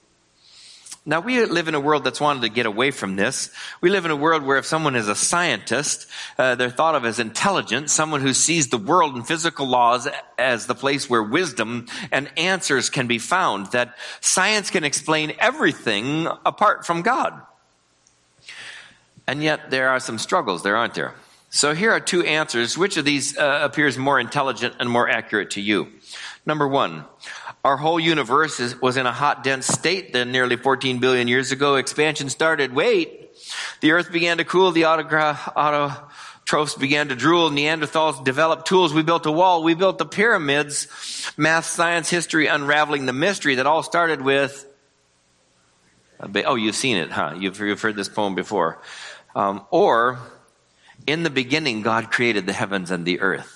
Now, 1.09 1.21
we 1.21 1.43
live 1.43 1.67
in 1.67 1.73
a 1.73 1.79
world 1.79 2.03
that's 2.03 2.21
wanted 2.21 2.43
to 2.43 2.49
get 2.49 2.67
away 2.67 2.91
from 2.91 3.15
this. 3.15 3.49
We 3.81 3.89
live 3.89 4.05
in 4.05 4.11
a 4.11 4.15
world 4.15 4.43
where 4.43 4.59
if 4.59 4.67
someone 4.67 4.95
is 4.95 5.07
a 5.07 5.15
scientist, 5.15 6.05
uh, 6.37 6.53
they're 6.53 6.69
thought 6.69 6.93
of 6.93 7.03
as 7.03 7.17
intelligent, 7.17 7.89
someone 7.89 8.21
who 8.21 8.31
sees 8.31 8.67
the 8.67 8.77
world 8.77 9.15
and 9.15 9.27
physical 9.27 9.65
laws 9.65 10.07
as 10.37 10.67
the 10.67 10.75
place 10.75 11.09
where 11.09 11.23
wisdom 11.23 11.87
and 12.11 12.29
answers 12.37 12.91
can 12.91 13.07
be 13.07 13.17
found, 13.17 13.71
that 13.71 13.97
science 14.21 14.69
can 14.69 14.83
explain 14.83 15.33
everything 15.39 16.27
apart 16.45 16.85
from 16.85 17.01
God. 17.01 17.41
And 19.25 19.41
yet, 19.41 19.71
there 19.71 19.89
are 19.89 19.99
some 19.99 20.19
struggles 20.19 20.61
there, 20.61 20.77
aren't 20.77 20.93
there? 20.93 21.15
So, 21.49 21.73
here 21.73 21.89
are 21.89 21.99
two 21.99 22.21
answers. 22.21 22.77
Which 22.77 22.97
of 22.97 23.05
these 23.05 23.35
uh, 23.35 23.61
appears 23.63 23.97
more 23.97 24.19
intelligent 24.19 24.75
and 24.79 24.87
more 24.87 25.09
accurate 25.09 25.49
to 25.51 25.61
you? 25.61 25.87
Number 26.45 26.67
one, 26.67 27.05
our 27.63 27.77
whole 27.77 27.99
universe 27.99 28.59
is, 28.59 28.81
was 28.81 28.97
in 28.97 29.05
a 29.05 29.11
hot, 29.11 29.43
dense 29.43 29.67
state 29.67 30.13
then 30.13 30.31
nearly 30.31 30.55
14 30.55 30.99
billion 30.99 31.27
years 31.27 31.51
ago. 31.51 31.75
Expansion 31.75 32.29
started. 32.29 32.73
Wait. 32.73 33.17
The 33.81 33.91
earth 33.91 34.11
began 34.11 34.37
to 34.37 34.45
cool. 34.45 34.71
The 34.71 34.83
Australopithecus 34.83 36.79
began 36.79 37.09
to 37.09 37.15
drool. 37.15 37.49
Neanderthals 37.49 38.23
developed 38.23 38.67
tools. 38.67 38.93
We 38.93 39.03
built 39.03 39.25
a 39.25 39.31
wall. 39.31 39.63
We 39.63 39.73
built 39.73 39.97
the 39.97 40.05
pyramids. 40.05 40.87
Math, 41.35 41.65
science, 41.65 42.09
history, 42.09 42.47
unraveling 42.47 43.05
the 43.05 43.13
mystery 43.13 43.55
that 43.55 43.67
all 43.67 43.83
started 43.83 44.21
with. 44.21 44.65
Oh, 46.21 46.55
you've 46.55 46.75
seen 46.75 46.97
it, 46.97 47.11
huh? 47.11 47.35
You've, 47.37 47.59
you've 47.59 47.81
heard 47.81 47.95
this 47.95 48.09
poem 48.09 48.35
before. 48.35 48.81
Um, 49.35 49.65
or, 49.69 50.19
in 51.07 51.23
the 51.23 51.29
beginning, 51.29 51.81
God 51.81 52.11
created 52.11 52.45
the 52.45 52.53
heavens 52.53 52.91
and 52.91 53.05
the 53.05 53.21
earth. 53.21 53.55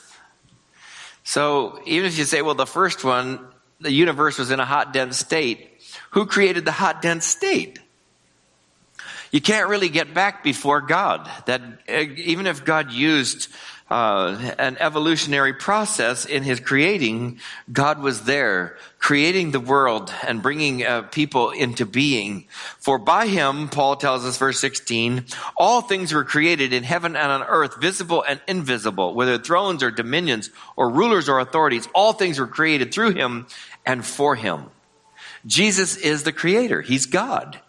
So, 1.23 1.81
even 1.85 2.07
if 2.07 2.17
you 2.17 2.25
say, 2.25 2.41
well, 2.41 2.55
the 2.55 2.65
first 2.65 3.03
one, 3.03 3.39
the 3.83 3.91
universe 3.91 4.37
was 4.37 4.51
in 4.51 4.59
a 4.59 4.65
hot, 4.65 4.93
dense 4.93 5.17
state, 5.17 5.69
who 6.11 6.25
created 6.25 6.65
the 6.65 6.71
hot, 6.71 7.01
dense 7.01 7.25
state? 7.25 7.79
You 9.31 9.41
can't 9.41 9.67
really 9.67 9.89
get 9.89 10.13
back 10.13 10.43
before 10.43 10.81
God. 10.81 11.29
That 11.47 11.61
uh, 11.89 12.05
even 12.17 12.45
if 12.45 12.63
God 12.63 12.91
used 12.91 13.47
uh, 13.89 14.53
an 14.57 14.77
evolutionary 14.79 15.53
process 15.53 16.25
in 16.25 16.43
his 16.43 16.59
creating, 16.59 17.39
God 17.71 17.99
was 17.99 18.23
there 18.23 18.77
creating 18.97 19.51
the 19.51 19.59
world 19.59 20.13
and 20.25 20.41
bringing 20.41 20.85
uh, 20.85 21.01
people 21.01 21.51
into 21.51 21.85
being. 21.85 22.47
For 22.79 22.97
by 22.97 23.27
him, 23.27 23.67
Paul 23.69 23.97
tells 23.97 24.23
us, 24.23 24.37
verse 24.37 24.59
16, 24.59 25.25
all 25.57 25.81
things 25.81 26.13
were 26.13 26.23
created 26.23 26.71
in 26.71 26.83
heaven 26.83 27.15
and 27.15 27.31
on 27.31 27.43
earth, 27.43 27.81
visible 27.81 28.23
and 28.27 28.39
invisible, 28.47 29.13
whether 29.13 29.37
thrones 29.37 29.83
or 29.83 29.91
dominions 29.91 30.49
or 30.75 30.89
rulers 30.89 31.27
or 31.27 31.39
authorities, 31.39 31.87
all 31.93 32.13
things 32.13 32.39
were 32.39 32.47
created 32.47 32.93
through 32.93 33.11
him 33.11 33.45
and 33.85 34.05
for 34.05 34.35
him. 34.35 34.65
Jesus 35.45 35.97
is 35.97 36.23
the 36.23 36.31
creator. 36.31 36.81
He's 36.81 37.05
God. 37.05 37.59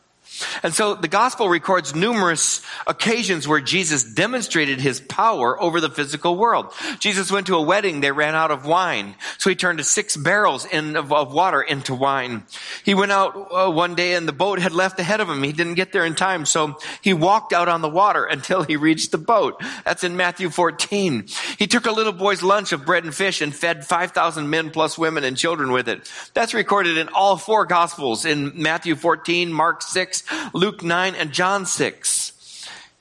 And 0.62 0.74
so 0.74 0.94
the 0.94 1.08
gospel 1.08 1.48
records 1.48 1.94
numerous 1.94 2.62
occasions 2.86 3.46
where 3.46 3.60
Jesus 3.60 4.04
demonstrated 4.04 4.80
his 4.80 5.00
power 5.00 5.60
over 5.60 5.80
the 5.80 5.90
physical 5.90 6.36
world. 6.36 6.72
Jesus 6.98 7.30
went 7.30 7.46
to 7.48 7.56
a 7.56 7.62
wedding, 7.62 8.00
they 8.00 8.12
ran 8.12 8.34
out 8.34 8.50
of 8.50 8.66
wine. 8.66 9.14
So 9.38 9.50
he 9.50 9.56
turned 9.56 9.84
six 9.84 10.16
barrels 10.16 10.64
in, 10.66 10.96
of, 10.96 11.12
of, 11.12 11.32
water 11.32 11.62
into 11.62 11.94
wine. 11.94 12.44
He 12.84 12.94
went 12.94 13.12
out 13.12 13.48
uh, 13.52 13.70
one 13.70 13.94
day 13.94 14.14
and 14.14 14.28
the 14.28 14.32
boat 14.32 14.58
had 14.58 14.72
left 14.72 14.98
ahead 14.98 15.20
of 15.20 15.28
him. 15.28 15.42
He 15.42 15.52
didn't 15.52 15.74
get 15.74 15.92
there 15.92 16.04
in 16.04 16.14
time. 16.14 16.46
So 16.46 16.78
he 17.00 17.12
walked 17.12 17.52
out 17.52 17.68
on 17.68 17.82
the 17.82 17.88
water 17.88 18.24
until 18.34 18.62
he 18.62 18.76
reached 18.76 19.12
the 19.12 19.18
boat. 19.18 19.60
That's 19.84 20.04
in 20.04 20.16
Matthew 20.16 20.50
14. 20.50 21.26
He 21.58 21.66
took 21.66 21.86
a 21.86 21.92
little 21.92 22.12
boy's 22.12 22.42
lunch 22.42 22.72
of 22.72 22.84
bread 22.84 23.04
and 23.04 23.14
fish 23.14 23.40
and 23.40 23.54
fed 23.54 23.84
5,000 23.84 24.48
men 24.48 24.70
plus 24.70 24.98
women 24.98 25.24
and 25.24 25.36
children 25.36 25.72
with 25.72 25.88
it. 25.88 26.10
That's 26.34 26.54
recorded 26.54 26.98
in 26.98 27.08
all 27.08 27.36
four 27.36 27.66
gospels 27.66 28.24
in 28.24 28.52
Matthew 28.60 28.96
14, 28.96 29.52
Mark 29.52 29.82
6, 30.26 30.54
Luke 30.54 30.82
9, 30.82 31.14
and 31.14 31.32
John 31.32 31.66
6. 31.66 32.32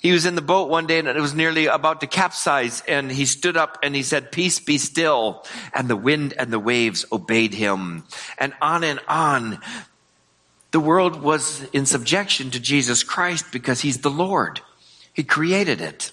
He 0.04 0.12
was 0.12 0.26
in 0.26 0.36
the 0.36 0.42
boat 0.42 0.68
one 0.68 0.86
day 0.86 1.00
and 1.00 1.08
it 1.08 1.16
was 1.16 1.34
nearly 1.34 1.68
about 1.68 2.02
to 2.02 2.08
capsize 2.08 2.84
and 2.90 3.10
he 3.10 3.26
stood 3.26 3.56
up 3.56 3.80
and 3.82 3.96
he 3.96 4.04
said, 4.04 4.34
peace 4.34 4.60
be 4.60 4.78
still. 4.78 5.46
And 5.74 5.90
the 5.90 5.96
wind 5.96 6.34
and 6.38 6.52
the 6.52 6.60
waves 6.60 7.06
obeyed 7.10 7.54
him. 7.54 8.04
And 8.38 8.54
on 8.62 8.84
and 8.84 9.00
on. 9.08 9.60
The 10.72 10.82
world 10.82 11.22
was 11.22 11.64
in 11.72 11.86
subjection 11.86 12.52
to 12.52 12.60
Jesus 12.60 13.04
Christ 13.04 13.46
because 13.54 13.80
he's 13.80 14.00
the 14.00 14.10
Lord. 14.10 14.60
He 15.14 15.24
created 15.24 15.80
it. 15.80 16.12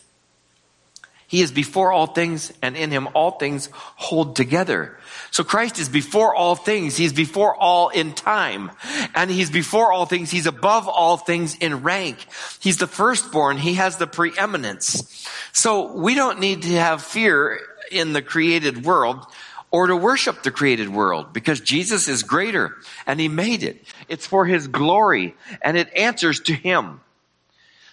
He 1.31 1.43
is 1.43 1.53
before 1.53 1.93
all 1.93 2.09
things 2.09 2.53
and 2.61 2.77
in 2.77 2.91
him 2.91 3.09
all 3.15 3.31
things 3.31 3.69
hold 3.73 4.35
together. 4.35 4.99
So 5.31 5.45
Christ 5.45 5.79
is 5.79 5.89
before 5.89 6.35
all 6.35 6.57
things. 6.57 6.97
He's 6.97 7.13
before 7.13 7.55
all 7.55 7.89
in 7.89 8.15
time. 8.15 8.73
And 9.15 9.31
he's 9.31 9.49
before 9.49 9.93
all 9.93 10.07
things. 10.07 10.33
He's 10.33 10.47
above 10.47 10.89
all 10.89 11.17
things 11.17 11.55
in 11.55 11.85
rank. 11.85 12.27
He's 12.59 12.79
the 12.79 12.89
firstborn. 12.89 13.59
He 13.59 13.75
has 13.75 13.97
the 13.97 14.09
preeminence. 14.09 15.25
So 15.53 15.93
we 15.93 16.17
don't 16.17 16.41
need 16.41 16.63
to 16.63 16.73
have 16.73 17.01
fear 17.01 17.61
in 17.93 18.13
the 18.13 18.23
created 18.23 18.85
world 18.85 19.25
or 19.71 19.87
to 19.87 19.95
worship 19.95 20.43
the 20.43 20.51
created 20.51 20.89
world 20.89 21.33
because 21.33 21.61
Jesus 21.61 22.09
is 22.09 22.25
greater 22.25 22.75
and 23.07 23.21
he 23.21 23.29
made 23.29 23.63
it. 23.63 23.85
It's 24.09 24.27
for 24.27 24.47
his 24.47 24.67
glory 24.67 25.37
and 25.63 25.77
it 25.77 25.95
answers 25.95 26.41
to 26.41 26.55
him. 26.55 27.03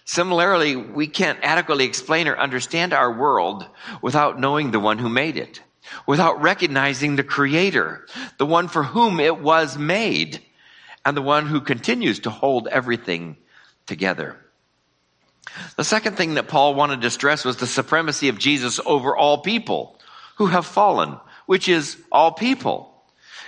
Similarly, 0.07 0.75
we 0.75 1.05
can't 1.05 1.39
adequately 1.43 1.85
explain 1.85 2.27
or 2.27 2.37
understand 2.37 2.93
our 2.93 3.13
world 3.13 3.67
without 4.01 4.39
knowing 4.39 4.71
the 4.71 4.79
one 4.79 4.97
who 4.97 5.09
made 5.09 5.37
it 5.37 5.61
without 6.05 6.41
recognizing 6.41 7.15
the 7.15 7.23
creator, 7.23 8.05
the 8.37 8.45
one 8.45 8.67
for 8.67 8.83
whom 8.83 9.19
it 9.19 9.39
was 9.39 9.77
made, 9.77 10.41
and 11.05 11.15
the 11.15 11.21
one 11.21 11.45
who 11.47 11.61
continues 11.61 12.19
to 12.19 12.29
hold 12.29 12.67
everything 12.67 13.37
together. 13.85 14.37
The 15.75 15.83
second 15.83 16.17
thing 16.17 16.35
that 16.35 16.47
Paul 16.47 16.75
wanted 16.75 17.01
to 17.01 17.09
stress 17.09 17.45
was 17.45 17.57
the 17.57 17.67
supremacy 17.67 18.29
of 18.29 18.37
Jesus 18.37 18.79
over 18.85 19.15
all 19.15 19.39
people 19.39 19.99
who 20.35 20.47
have 20.47 20.65
fallen, 20.65 21.17
which 21.45 21.69
is 21.69 21.97
all 22.11 22.31
people. 22.31 22.93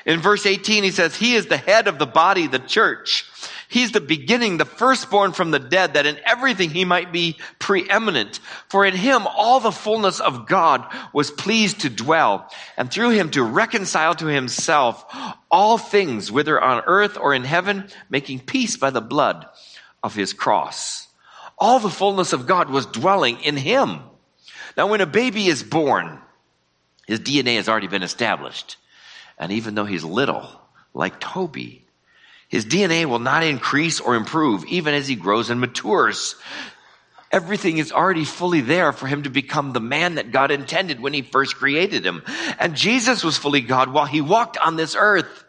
In 0.06 0.22
verse 0.22 0.46
18, 0.46 0.84
he 0.84 0.92
says, 0.92 1.16
He 1.16 1.36
is 1.36 1.48
the 1.48 1.58
head 1.58 1.88
of 1.88 2.00
the 2.00 2.08
body, 2.08 2.48
the 2.48 2.60
church. 2.60 3.26
He's 3.70 3.92
the 3.92 4.02
beginning, 4.02 4.58
the 4.58 4.66
firstborn 4.66 5.32
from 5.32 5.52
the 5.52 5.60
dead, 5.60 5.94
that 5.94 6.08
in 6.08 6.18
everything 6.26 6.72
he 6.72 6.86
might 6.86 7.12
be 7.12 7.38
preeminent. 7.60 8.40
For 8.68 8.84
in 8.84 8.96
him 8.96 9.28
all 9.28 9.60
the 9.60 9.72
fullness 9.72 10.20
of 10.20 10.48
God 10.48 10.92
was 11.14 11.30
pleased 11.30 11.82
to 11.82 11.90
dwell, 11.92 12.52
and 12.78 12.90
through 12.90 13.12
him 13.12 13.30
to 13.32 13.44
reconcile 13.44 14.16
to 14.16 14.26
himself 14.26 15.06
all 15.52 15.78
things, 15.78 16.32
whether 16.32 16.60
on 16.60 16.82
earth 16.88 17.16
or 17.16 17.36
in 17.36 17.44
heaven, 17.44 17.88
making 18.10 18.40
peace 18.40 18.76
by 18.76 18.90
the 18.90 19.02
blood 19.02 19.46
of 20.02 20.16
his 20.16 20.34
cross. 20.34 21.08
All 21.56 21.78
the 21.78 21.92
fullness 21.92 22.34
of 22.34 22.48
God 22.48 22.72
was 22.72 22.88
dwelling 22.88 23.40
in 23.42 23.56
him. 23.56 24.00
Now 24.78 24.88
when 24.88 25.02
a 25.02 25.06
baby 25.06 25.46
is 25.46 25.62
born, 25.62 26.20
his 27.06 27.20
DNA 27.20 27.58
has 27.58 27.70
already 27.70 27.88
been 27.88 28.02
established. 28.02 28.78
And 29.38 29.52
even 29.52 29.76
though 29.76 29.86
he's 29.86 30.04
little, 30.04 30.50
like 30.96 31.20
Toby, 31.20 31.86
his 32.50 32.66
DNA 32.66 33.06
will 33.06 33.20
not 33.20 33.44
increase 33.44 34.00
or 34.00 34.16
improve 34.16 34.66
even 34.66 34.94
as 34.94 35.08
he 35.08 35.16
grows 35.16 35.50
and 35.50 35.62
matures. 35.62 36.36
Everything 37.32 37.78
is 37.78 37.92
already 37.92 38.26
fully 38.26 38.62
there 38.62 38.92
for 38.92 39.06
him 39.06 39.24
to 39.24 39.30
become 39.30 39.72
the 39.72 39.80
man 39.80 40.16
that 40.16 40.32
God 40.32 40.50
intended 40.50 41.00
when 41.00 41.14
he 41.14 41.22
first 41.22 41.56
created 41.56 42.04
him. 42.04 42.24
And 42.58 42.76
Jesus 42.76 43.24
was 43.24 43.38
fully 43.38 43.62
God 43.62 43.94
while 43.94 44.08
he 44.08 44.20
walked 44.20 44.58
on 44.58 44.76
this 44.76 44.96
earth. 44.98 45.46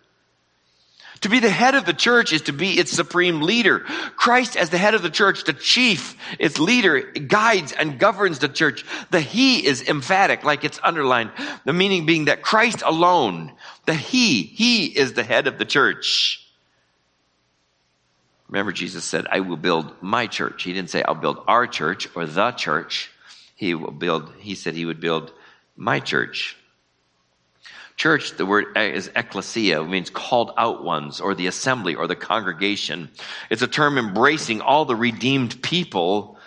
To 1.22 1.30
be 1.30 1.38
the 1.40 1.50
head 1.50 1.74
of 1.74 1.86
the 1.86 1.94
church 1.94 2.34
is 2.34 2.42
to 2.42 2.52
be 2.52 2.78
its 2.78 2.92
supreme 2.92 3.40
leader. 3.40 3.80
Christ 3.80 4.56
as 4.56 4.68
the 4.68 4.78
head 4.78 4.94
of 4.94 5.02
the 5.02 5.10
church, 5.10 5.44
the 5.44 5.54
chief, 5.54 6.16
its 6.38 6.58
leader, 6.58 7.00
guides 7.00 7.72
and 7.72 7.98
governs 7.98 8.38
the 8.38 8.48
church. 8.48 8.84
The 9.10 9.20
he 9.20 9.66
is 9.66 9.86
emphatic, 9.86 10.44
like 10.44 10.64
it's 10.64 10.80
underlined. 10.82 11.30
The 11.64 11.72
meaning 11.72 12.04
being 12.04 12.26
that 12.26 12.42
Christ 12.42 12.82
alone, 12.84 13.52
the 13.86 13.94
he, 13.94 14.42
he 14.42 14.86
is 14.86 15.14
the 15.14 15.24
head 15.24 15.46
of 15.46 15.58
the 15.58 15.66
church. 15.66 16.46
Remember, 18.50 18.72
Jesus 18.72 19.04
said, 19.04 19.26
I 19.30 19.40
will 19.40 19.56
build 19.56 19.94
my 20.02 20.26
church. 20.26 20.64
He 20.64 20.72
didn't 20.72 20.90
say, 20.90 21.04
I'll 21.04 21.14
build 21.14 21.44
our 21.46 21.68
church 21.68 22.08
or 22.16 22.26
the 22.26 22.50
church. 22.50 23.10
He 23.54 23.74
will 23.74 23.92
build, 23.92 24.32
he 24.40 24.56
said 24.56 24.74
he 24.74 24.86
would 24.86 25.00
build 25.00 25.32
my 25.76 26.00
church. 26.00 26.56
Church, 27.96 28.32
the 28.36 28.46
word 28.46 28.76
is 28.76 29.10
ecclesia, 29.14 29.84
means 29.84 30.10
called 30.10 30.52
out 30.56 30.82
ones, 30.82 31.20
or 31.20 31.34
the 31.34 31.46
assembly, 31.46 31.94
or 31.94 32.08
the 32.08 32.16
congregation. 32.16 33.10
It's 33.50 33.62
a 33.62 33.68
term 33.68 33.98
embracing 33.98 34.62
all 34.62 34.84
the 34.84 34.96
redeemed 34.96 35.62
people 35.62 36.38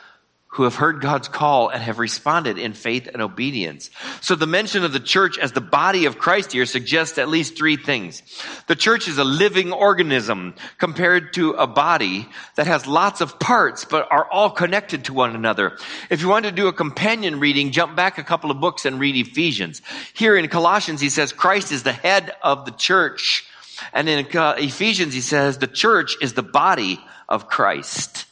who 0.53 0.63
have 0.63 0.75
heard 0.75 1.01
God's 1.01 1.27
call 1.27 1.69
and 1.69 1.81
have 1.81 1.98
responded 1.98 2.60
in 2.60 2.74
faith 2.74 3.07
and 3.12 3.24
obedience. 3.24 3.89
So 4.22 4.36
the 4.36 4.45
mention 4.45 4.83
of 4.83 4.93
the 4.93 5.00
church 5.00 5.39
as 5.39 5.51
the 5.51 5.62
body 5.62 6.05
of 6.05 6.19
Christ 6.19 6.51
here 6.51 6.67
suggests 6.67 7.17
at 7.17 7.27
least 7.27 7.57
three 7.57 7.75
things. 7.75 8.22
The 8.67 8.75
church 8.75 9.07
is 9.07 9.17
a 9.17 9.24
living 9.24 9.72
organism 9.72 10.53
compared 10.77 11.33
to 11.33 11.53
a 11.53 11.65
body 11.65 12.29
that 12.53 12.67
has 12.67 12.86
lots 12.86 13.19
of 13.19 13.39
parts 13.39 13.83
but 13.83 14.07
are 14.12 14.29
all 14.31 14.51
connected 14.51 15.05
to 15.05 15.13
one 15.13 15.36
another. 15.36 15.79
If 16.12 16.22
you 16.22 16.27
want 16.29 16.45
to 16.45 16.51
do 16.51 16.67
a 16.67 16.74
companion 16.74 17.39
reading, 17.39 17.72
jump 17.72 17.95
back 17.95 18.19
a 18.19 18.24
couple 18.24 18.51
of 18.51 18.62
books 18.62 18.86
and 18.86 19.00
read 19.00 19.15
Ephesians. 19.15 19.81
Here 20.13 20.38
in 20.38 20.48
Colossians, 20.50 21.01
he 21.01 21.10
says 21.10 21.33
Christ 21.33 21.72
is 21.72 21.81
the 21.81 21.93
head 21.93 22.31
of 22.43 22.65
the 22.65 22.72
church. 22.72 23.43
And 23.91 24.07
in 24.07 24.38
uh, 24.38 24.53
Ephesians, 24.60 25.15
he 25.15 25.22
says 25.22 25.57
the 25.57 25.65
church 25.65 26.15
is 26.22 26.33
the 26.33 26.43
body 26.43 27.03
of 27.27 27.48
Christ 27.48 28.27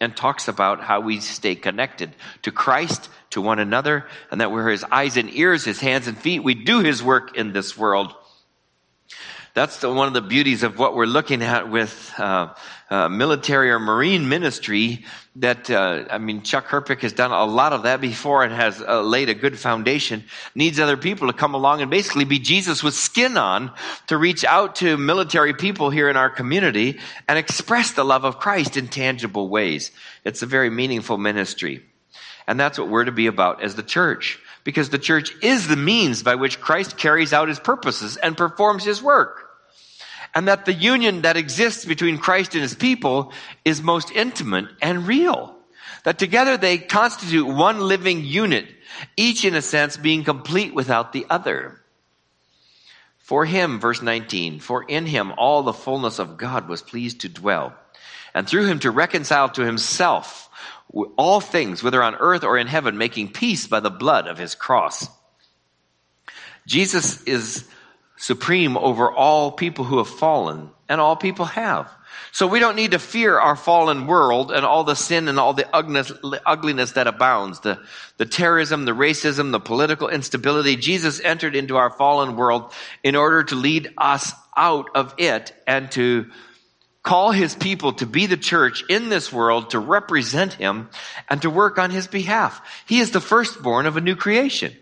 and 0.00 0.16
talks 0.16 0.48
about 0.48 0.80
how 0.80 1.00
we 1.00 1.20
stay 1.20 1.54
connected 1.54 2.14
to 2.42 2.52
Christ, 2.52 3.08
to 3.30 3.40
one 3.40 3.58
another, 3.58 4.06
and 4.30 4.40
that 4.40 4.52
we're 4.52 4.68
his 4.70 4.84
eyes 4.84 5.16
and 5.16 5.32
ears, 5.34 5.64
his 5.64 5.80
hands 5.80 6.06
and 6.06 6.18
feet. 6.18 6.44
We 6.44 6.54
do 6.54 6.80
his 6.80 7.02
work 7.02 7.36
in 7.36 7.52
this 7.52 7.76
world. 7.76 8.14
That's 9.54 9.80
the, 9.80 9.90
one 9.90 10.06
of 10.06 10.12
the 10.12 10.20
beauties 10.20 10.62
of 10.64 10.78
what 10.78 10.94
we're 10.94 11.06
looking 11.06 11.42
at 11.42 11.70
with 11.70 12.12
uh, 12.18 12.52
uh, 12.88 13.08
military 13.08 13.70
or 13.70 13.78
marine 13.78 14.28
ministry. 14.28 15.04
That 15.36 15.68
uh, 15.70 16.04
I 16.10 16.18
mean, 16.18 16.42
Chuck 16.42 16.66
Herpick 16.66 17.00
has 17.00 17.12
done 17.12 17.30
a 17.30 17.44
lot 17.44 17.72
of 17.72 17.82
that 17.82 18.00
before 18.00 18.42
and 18.42 18.52
has 18.54 18.80
uh, 18.80 19.02
laid 19.02 19.28
a 19.28 19.34
good 19.34 19.58
foundation. 19.58 20.24
Needs 20.54 20.80
other 20.80 20.96
people 20.96 21.26
to 21.26 21.32
come 21.32 21.54
along 21.54 21.82
and 21.82 21.90
basically 21.90 22.24
be 22.24 22.38
Jesus 22.38 22.82
with 22.82 22.94
skin 22.94 23.36
on 23.36 23.72
to 24.06 24.16
reach 24.16 24.44
out 24.44 24.76
to 24.76 24.96
military 24.96 25.52
people 25.52 25.90
here 25.90 26.08
in 26.08 26.16
our 26.16 26.30
community 26.30 26.98
and 27.28 27.38
express 27.38 27.92
the 27.92 28.04
love 28.04 28.24
of 28.24 28.38
Christ 28.38 28.76
in 28.76 28.88
tangible 28.88 29.48
ways. 29.48 29.90
It's 30.24 30.42
a 30.42 30.46
very 30.46 30.70
meaningful 30.70 31.18
ministry. 31.18 31.84
And 32.46 32.58
that's 32.58 32.78
what 32.78 32.88
we're 32.88 33.04
to 33.04 33.12
be 33.12 33.26
about 33.26 33.62
as 33.62 33.74
the 33.74 33.82
church. 33.82 34.38
Because 34.64 34.90
the 34.90 34.98
church 34.98 35.32
is 35.42 35.68
the 35.68 35.76
means 35.76 36.22
by 36.22 36.34
which 36.34 36.60
Christ 36.60 36.96
carries 36.96 37.32
out 37.32 37.48
his 37.48 37.60
purposes 37.60 38.16
and 38.16 38.36
performs 38.36 38.84
his 38.84 39.02
work. 39.02 39.45
And 40.36 40.48
that 40.48 40.66
the 40.66 40.74
union 40.74 41.22
that 41.22 41.38
exists 41.38 41.86
between 41.86 42.18
Christ 42.18 42.52
and 42.52 42.60
his 42.60 42.74
people 42.74 43.32
is 43.64 43.80
most 43.80 44.12
intimate 44.12 44.66
and 44.82 45.08
real. 45.08 45.56
That 46.04 46.18
together 46.18 46.58
they 46.58 46.76
constitute 46.76 47.46
one 47.46 47.80
living 47.80 48.22
unit, 48.22 48.68
each 49.16 49.46
in 49.46 49.54
a 49.54 49.62
sense 49.62 49.96
being 49.96 50.24
complete 50.24 50.74
without 50.74 51.14
the 51.14 51.24
other. 51.30 51.80
For 53.16 53.46
him, 53.46 53.80
verse 53.80 54.02
19, 54.02 54.60
for 54.60 54.82
in 54.82 55.06
him 55.06 55.32
all 55.38 55.62
the 55.62 55.72
fullness 55.72 56.18
of 56.18 56.36
God 56.36 56.68
was 56.68 56.82
pleased 56.82 57.22
to 57.22 57.30
dwell, 57.30 57.74
and 58.34 58.46
through 58.46 58.66
him 58.66 58.78
to 58.80 58.90
reconcile 58.90 59.48
to 59.48 59.64
himself 59.64 60.50
all 61.16 61.40
things, 61.40 61.82
whether 61.82 62.02
on 62.02 62.14
earth 62.14 62.44
or 62.44 62.58
in 62.58 62.66
heaven, 62.66 62.98
making 62.98 63.32
peace 63.32 63.66
by 63.66 63.80
the 63.80 63.88
blood 63.88 64.28
of 64.28 64.36
his 64.36 64.54
cross. 64.54 65.08
Jesus 66.66 67.22
is 67.22 67.66
supreme 68.16 68.76
over 68.76 69.10
all 69.10 69.52
people 69.52 69.84
who 69.84 69.98
have 69.98 70.08
fallen, 70.08 70.70
and 70.88 71.00
all 71.00 71.16
people 71.16 71.44
have. 71.44 71.90
So 72.32 72.46
we 72.46 72.60
don't 72.60 72.76
need 72.76 72.90
to 72.90 72.98
fear 72.98 73.38
our 73.38 73.56
fallen 73.56 74.06
world 74.06 74.52
and 74.52 74.64
all 74.64 74.84
the 74.84 74.94
sin 74.94 75.28
and 75.28 75.38
all 75.38 75.54
the 75.54 75.68
ugliness 75.74 76.92
that 76.92 77.06
abounds, 77.06 77.60
the, 77.60 77.80
the 78.18 78.26
terrorism, 78.26 78.84
the 78.84 78.92
racism, 78.92 79.52
the 79.52 79.60
political 79.60 80.08
instability. 80.08 80.76
Jesus 80.76 81.20
entered 81.20 81.56
into 81.56 81.76
our 81.76 81.90
fallen 81.90 82.36
world 82.36 82.72
in 83.02 83.16
order 83.16 83.42
to 83.44 83.54
lead 83.54 83.92
us 83.96 84.32
out 84.56 84.90
of 84.94 85.14
it 85.18 85.54
and 85.66 85.90
to 85.92 86.26
call 87.02 87.30
his 87.30 87.54
people 87.54 87.92
to 87.94 88.06
be 88.06 88.26
the 88.26 88.36
church 88.36 88.84
in 88.88 89.08
this 89.08 89.32
world, 89.32 89.70
to 89.70 89.78
represent 89.78 90.52
him 90.54 90.90
and 91.30 91.40
to 91.42 91.48
work 91.48 91.78
on 91.78 91.90
his 91.90 92.06
behalf. 92.06 92.60
He 92.86 92.98
is 92.98 93.12
the 93.12 93.20
firstborn 93.20 93.86
of 93.86 93.96
a 93.96 94.00
new 94.00 94.16
creation. 94.16 94.76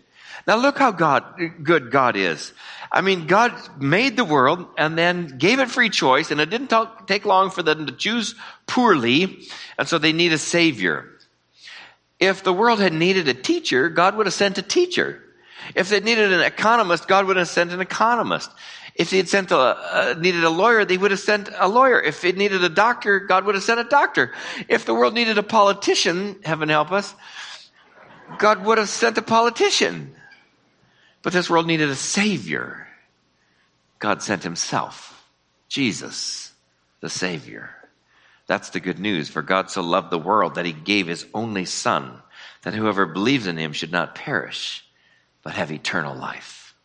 Now 0.47 0.57
look 0.57 0.77
how 0.77 0.91
God, 0.91 1.23
good 1.63 1.89
God 1.91 2.15
is. 2.15 2.53
I 2.91 3.01
mean, 3.01 3.25
God 3.25 3.53
made 3.81 4.15
the 4.15 4.23
world 4.23 4.67
and 4.77 4.97
then 4.97 5.37
gave 5.37 5.59
it 5.59 5.69
free 5.69 5.89
choice, 5.89 6.29
and 6.31 6.39
it 6.39 6.49
didn't 6.49 6.67
talk, 6.67 7.07
take 7.07 7.25
long 7.25 7.49
for 7.49 7.63
them 7.63 7.87
to 7.87 7.91
choose 7.91 8.35
poorly, 8.67 9.47
and 9.77 9.87
so 9.87 9.97
they 9.97 10.13
need 10.13 10.33
a 10.33 10.37
savior. 10.37 11.09
If 12.19 12.43
the 12.43 12.53
world 12.53 12.79
had 12.79 12.93
needed 12.93 13.27
a 13.27 13.33
teacher, 13.33 13.89
God 13.89 14.15
would 14.15 14.27
have 14.27 14.33
sent 14.33 14.57
a 14.57 14.61
teacher. 14.61 15.21
If 15.73 15.89
they 15.89 15.99
needed 15.99 16.31
an 16.31 16.41
economist, 16.41 17.07
God 17.07 17.25
would 17.25 17.37
have 17.37 17.47
sent 17.47 17.71
an 17.71 17.81
economist. 17.81 18.51
If 18.93 19.09
they 19.09 19.17
had 19.17 19.27
sent 19.27 19.51
a, 19.51 19.57
uh, 19.57 20.15
needed 20.17 20.43
a 20.43 20.49
lawyer, 20.49 20.85
they 20.85 20.97
would 20.97 21.11
have 21.11 21.19
sent 21.19 21.49
a 21.57 21.67
lawyer. 21.67 21.99
If 21.99 22.23
it 22.23 22.37
needed 22.37 22.63
a 22.63 22.69
doctor, 22.69 23.19
God 23.19 23.45
would 23.45 23.55
have 23.55 23.63
sent 23.63 23.79
a 23.79 23.83
doctor. 23.83 24.31
If 24.69 24.85
the 24.85 24.93
world 24.93 25.13
needed 25.13 25.37
a 25.37 25.43
politician, 25.43 26.37
heaven 26.45 26.69
help 26.69 26.91
us, 26.91 27.13
God 28.37 28.63
would 28.63 28.77
have 28.77 28.89
sent 28.89 29.17
a 29.17 29.21
politician. 29.21 30.15
But 31.25 31.33
this 31.33 31.49
world 31.49 31.65
needed 31.65 31.89
a 31.89 31.95
savior. 31.95 32.87
God 33.97 34.21
sent 34.21 34.43
himself, 34.43 35.27
Jesus, 35.67 36.53
the 37.01 37.09
Savior. 37.09 37.71
That's 38.45 38.69
the 38.69 38.79
good 38.79 38.99
news. 38.99 39.27
For 39.27 39.41
God 39.41 39.71
so 39.71 39.81
loved 39.81 40.11
the 40.11 40.19
world 40.19 40.53
that 40.53 40.67
he 40.67 40.71
gave 40.71 41.07
his 41.07 41.25
only 41.33 41.65
Son, 41.65 42.21
that 42.61 42.75
whoever 42.75 43.07
believes 43.07 43.47
in 43.47 43.57
him 43.57 43.73
should 43.73 43.91
not 43.91 44.13
perish, 44.13 44.85
but 45.41 45.53
have 45.53 45.71
eternal 45.71 46.15
life. 46.15 46.75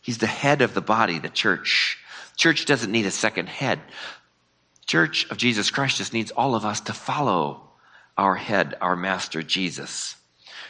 He's 0.00 0.18
the 0.18 0.26
head 0.26 0.60
of 0.60 0.74
the 0.74 0.82
body, 0.82 1.20
the 1.20 1.28
church. 1.28 1.98
Church 2.36 2.64
doesn't 2.64 2.90
need 2.90 3.06
a 3.06 3.12
second 3.12 3.48
head. 3.48 3.78
Church 4.86 5.30
of 5.30 5.36
Jesus 5.36 5.70
Christ 5.70 5.98
just 5.98 6.12
needs 6.12 6.32
all 6.32 6.56
of 6.56 6.64
us 6.64 6.80
to 6.80 6.92
follow 6.92 7.60
our 8.18 8.34
head, 8.34 8.74
our 8.80 8.96
master 8.96 9.40
Jesus. 9.40 10.16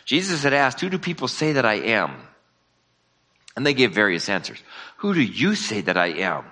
Jesus 0.05 0.43
had 0.43 0.53
asked, 0.53 0.83
Who 0.83 0.91
do 0.91 0.99
people 0.99 1.29
say 1.29 1.53
that 1.53 1.65
I 1.65 1.77
am? 1.77 2.29
And 3.57 3.67
they 3.67 3.75
gave 3.75 3.93
various 3.93 4.29
answers. 4.29 4.59
Who 4.99 5.15
do 5.15 5.23
you 5.23 5.55
say 5.55 5.81
that 5.83 5.97
I 5.97 6.09
am? 6.09 6.45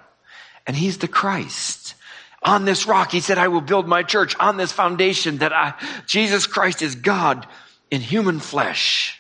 And 0.67 0.77
he's 0.77 0.99
the 0.99 1.09
Christ. 1.09 1.95
On 2.43 2.65
this 2.65 2.87
rock, 2.87 3.13
he 3.13 3.21
said, 3.21 3.39
I 3.39 3.49
will 3.49 3.61
build 3.61 3.87
my 3.87 4.03
church 4.03 4.35
on 4.39 4.57
this 4.57 4.73
foundation 4.73 5.39
that 5.39 5.53
I, 5.53 5.75
Jesus 6.07 6.47
Christ 6.47 6.83
is 6.83 6.95
God 6.95 7.47
in 7.91 8.01
human 8.01 8.41
flesh. 8.41 9.19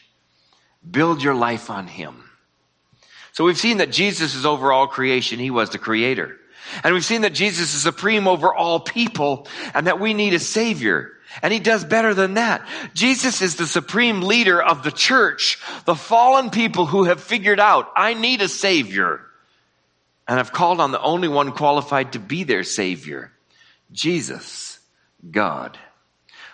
Build 0.88 1.22
your 1.22 1.34
life 1.34 1.70
on 1.70 1.86
him. 1.86 2.30
So 3.32 3.44
we've 3.44 3.58
seen 3.58 3.78
that 3.78 3.92
Jesus 3.92 4.34
is 4.34 4.46
over 4.46 4.72
all 4.72 4.86
creation. 4.86 5.38
He 5.38 5.50
was 5.50 5.70
the 5.70 5.78
creator. 5.78 6.39
And 6.82 6.94
we've 6.94 7.04
seen 7.04 7.22
that 7.22 7.34
Jesus 7.34 7.74
is 7.74 7.82
supreme 7.82 8.28
over 8.28 8.54
all 8.54 8.80
people 8.80 9.46
and 9.74 9.86
that 9.86 10.00
we 10.00 10.14
need 10.14 10.34
a 10.34 10.38
savior. 10.38 11.12
And 11.42 11.52
he 11.52 11.60
does 11.60 11.84
better 11.84 12.14
than 12.14 12.34
that. 12.34 12.66
Jesus 12.94 13.42
is 13.42 13.56
the 13.56 13.66
supreme 13.66 14.22
leader 14.22 14.60
of 14.60 14.82
the 14.82 14.90
church, 14.90 15.58
the 15.84 15.94
fallen 15.94 16.50
people 16.50 16.86
who 16.86 17.04
have 17.04 17.22
figured 17.22 17.60
out, 17.60 17.90
I 17.96 18.14
need 18.14 18.42
a 18.42 18.48
savior. 18.48 19.20
And 20.26 20.38
have 20.38 20.52
called 20.52 20.80
on 20.80 20.92
the 20.92 21.02
only 21.02 21.26
one 21.26 21.52
qualified 21.52 22.12
to 22.12 22.20
be 22.20 22.44
their 22.44 22.62
savior, 22.62 23.32
Jesus, 23.90 24.78
God. 25.28 25.76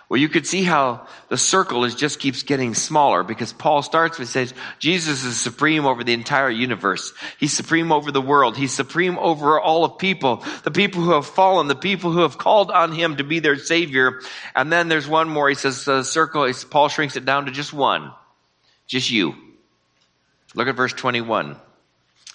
Well, 0.09 0.21
you 0.21 0.29
could 0.29 0.47
see 0.47 0.63
how 0.63 1.05
the 1.27 1.37
circle 1.37 1.83
is 1.83 1.93
just 1.93 2.21
keeps 2.21 2.43
getting 2.43 2.75
smaller 2.75 3.23
because 3.23 3.51
Paul 3.51 3.81
starts 3.81 4.17
with 4.17 4.29
says 4.29 4.53
Jesus 4.79 5.25
is 5.25 5.37
supreme 5.37 5.85
over 5.85 6.01
the 6.01 6.13
entire 6.13 6.49
universe. 6.49 7.13
He's 7.37 7.51
supreme 7.51 7.91
over 7.91 8.09
the 8.09 8.21
world. 8.21 8.55
He's 8.55 8.73
supreme 8.73 9.17
over 9.17 9.59
all 9.59 9.83
of 9.83 9.97
people, 9.97 10.45
the 10.63 10.71
people 10.71 11.01
who 11.01 11.11
have 11.11 11.25
fallen, 11.25 11.67
the 11.67 11.75
people 11.75 12.11
who 12.11 12.21
have 12.21 12.37
called 12.37 12.71
on 12.71 12.93
him 12.93 13.17
to 13.17 13.25
be 13.25 13.39
their 13.39 13.57
savior. 13.57 14.21
And 14.55 14.71
then 14.71 14.87
there's 14.87 15.09
one 15.09 15.27
more. 15.27 15.49
He 15.49 15.55
says 15.55 15.83
the 15.83 16.03
circle, 16.03 16.45
is 16.45 16.63
Paul 16.63 16.87
shrinks 16.87 17.17
it 17.17 17.25
down 17.25 17.45
to 17.47 17.51
just 17.51 17.73
one. 17.73 18.13
Just 18.87 19.11
you. 19.11 19.35
Look 20.55 20.69
at 20.69 20.75
verse 20.75 20.93
21. 20.93 21.57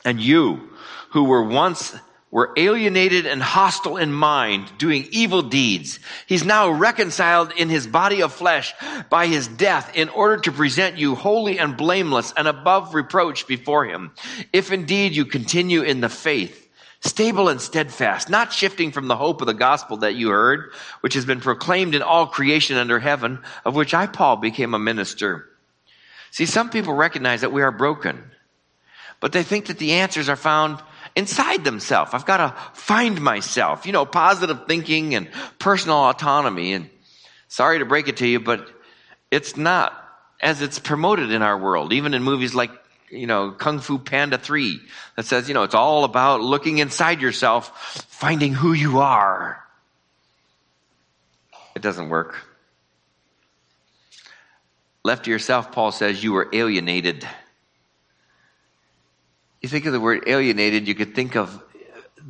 And 0.05 0.21
you 0.21 0.69
who 1.11 1.25
were 1.25 1.43
once 1.43 1.95
were 2.33 2.51
alienated 2.57 3.27
and 3.27 3.43
hostile 3.43 3.99
in 3.99 4.11
mind, 4.11 4.73
doing 4.79 5.07
evil 5.11 5.43
deeds. 5.43 6.01
He's 6.27 6.47
now 6.47 6.71
reconciled 6.71 7.53
in 7.53 7.69
his 7.69 7.87
body 7.87 8.23
of 8.23 8.33
flesh 8.33 8.75
by 9.11 9.27
his 9.27 9.47
death 9.47 9.95
in 9.95 10.09
order 10.09 10.39
to 10.39 10.51
present 10.51 10.97
you 10.97 11.15
holy 11.15 11.59
and 11.59 11.77
blameless 11.77 12.33
and 12.35 12.49
above 12.49 12.95
reproach 12.95 13.47
before 13.47 13.85
him. 13.85 14.13
If 14.51 14.73
indeed 14.73 15.15
you 15.15 15.27
continue 15.27 15.83
in 15.83 16.01
the 16.01 16.09
faith, 16.09 16.71
stable 17.01 17.51
and 17.51 17.61
steadfast, 17.61 18.31
not 18.31 18.51
shifting 18.51 18.93
from 18.93 19.09
the 19.09 19.17
hope 19.17 19.43
of 19.43 19.47
the 19.47 19.53
gospel 19.53 19.99
that 19.99 20.15
you 20.15 20.31
heard, 20.31 20.73
which 21.03 21.13
has 21.13 21.27
been 21.27 21.41
proclaimed 21.41 21.95
in 21.95 22.01
all 22.01 22.27
creation 22.27 22.79
under 22.79 22.99
heaven, 22.99 23.41
of 23.67 23.75
which 23.75 23.93
I, 23.93 24.07
Paul, 24.07 24.37
became 24.37 24.73
a 24.73 24.79
minister. 24.79 25.51
See, 26.31 26.47
some 26.47 26.71
people 26.71 26.95
recognize 26.95 27.43
that 27.43 27.53
we 27.53 27.61
are 27.61 27.71
broken, 27.71 28.25
but 29.21 29.33
they 29.33 29.43
think 29.43 29.67
that 29.67 29.79
the 29.79 29.93
answers 29.93 30.31
are 30.31 30.37
found 30.37 30.81
inside 31.15 31.65
themselves. 31.65 32.15
I've 32.15 32.27
got 32.27 32.39
to 32.39 32.55
find 32.73 33.21
myself, 33.21 33.87
you 33.87 33.93
know, 33.93 34.07
positive 34.07 34.67
thinking 34.67 35.15
and 35.15 35.29
personal 35.59 35.99
autonomy. 35.99 36.73
And 36.73 36.91
sorry 37.49 37.79
to 37.81 37.85
break 37.85 38.09
it 38.09 38.19
to 38.19 38.27
you, 38.27 38.41
but 38.41 38.69
it's 39.31 39.57
not 39.57 39.99
as 40.41 40.63
it's 40.63 40.79
promoted 40.79 41.31
in 41.31 41.43
our 41.43 41.57
world, 41.57 41.93
even 41.93 42.15
in 42.15 42.23
movies 42.23 42.55
like, 42.55 42.71
you 43.11 43.27
know, 43.27 43.53
Kung 43.53 43.79
Fu 43.79 43.99
Panda 43.99 44.39
3 44.39 44.81
that 45.17 45.27
says, 45.27 45.49
you 45.49 45.55
know, 45.55 45.63
it's 45.63 45.75
all 45.75 46.05
about 46.05 46.41
looking 46.41 46.79
inside 46.79 47.21
yourself, 47.21 48.07
finding 48.09 48.55
who 48.55 48.73
you 48.73 49.01
are. 49.01 49.63
It 51.75 51.83
doesn't 51.83 52.09
work. 52.09 52.37
Left 55.05 55.25
to 55.25 55.31
yourself, 55.31 55.73
Paul 55.73 55.93
says, 55.93 56.23
you 56.23 56.33
were 56.33 56.49
alienated 56.53 57.27
you 59.63 59.69
think 59.69 59.87
of 59.87 59.93
the 59.93 60.01
word 60.01 60.25
alienated, 60.27 60.89
you 60.89 60.95
could 60.95 61.15
think 61.15 61.37
of 61.37 61.63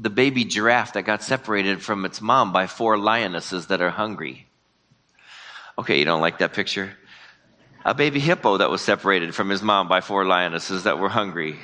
the 0.01 0.11
baby 0.11 0.45
giraffe 0.45 0.93
that 0.93 1.03
got 1.03 1.23
separated 1.23 1.83
from 1.83 2.05
its 2.05 2.21
mom 2.21 2.53
by 2.53 2.67
four 2.67 2.99
lionesses 2.99 3.67
that 3.69 3.81
are 3.81 3.91
hungry. 3.91 4.47
Okay, 5.79 5.99
you 5.99 6.05
don't 6.05 6.21
like 6.21 6.39
that 6.39 6.53
picture? 6.53 6.93
A 7.85 7.95
baby 7.95 8.21
hippo 8.21 8.59
that 8.59 8.71
was 8.71 8.81
separated 8.81 9.35
from 9.35 9.49
his 9.49 9.63
mom 9.63 9.89
by 9.89 10.01
four 10.01 10.25
lionesses 10.25 10.85
that 10.85 10.99
were 10.99 11.09
hungry. 11.09 11.59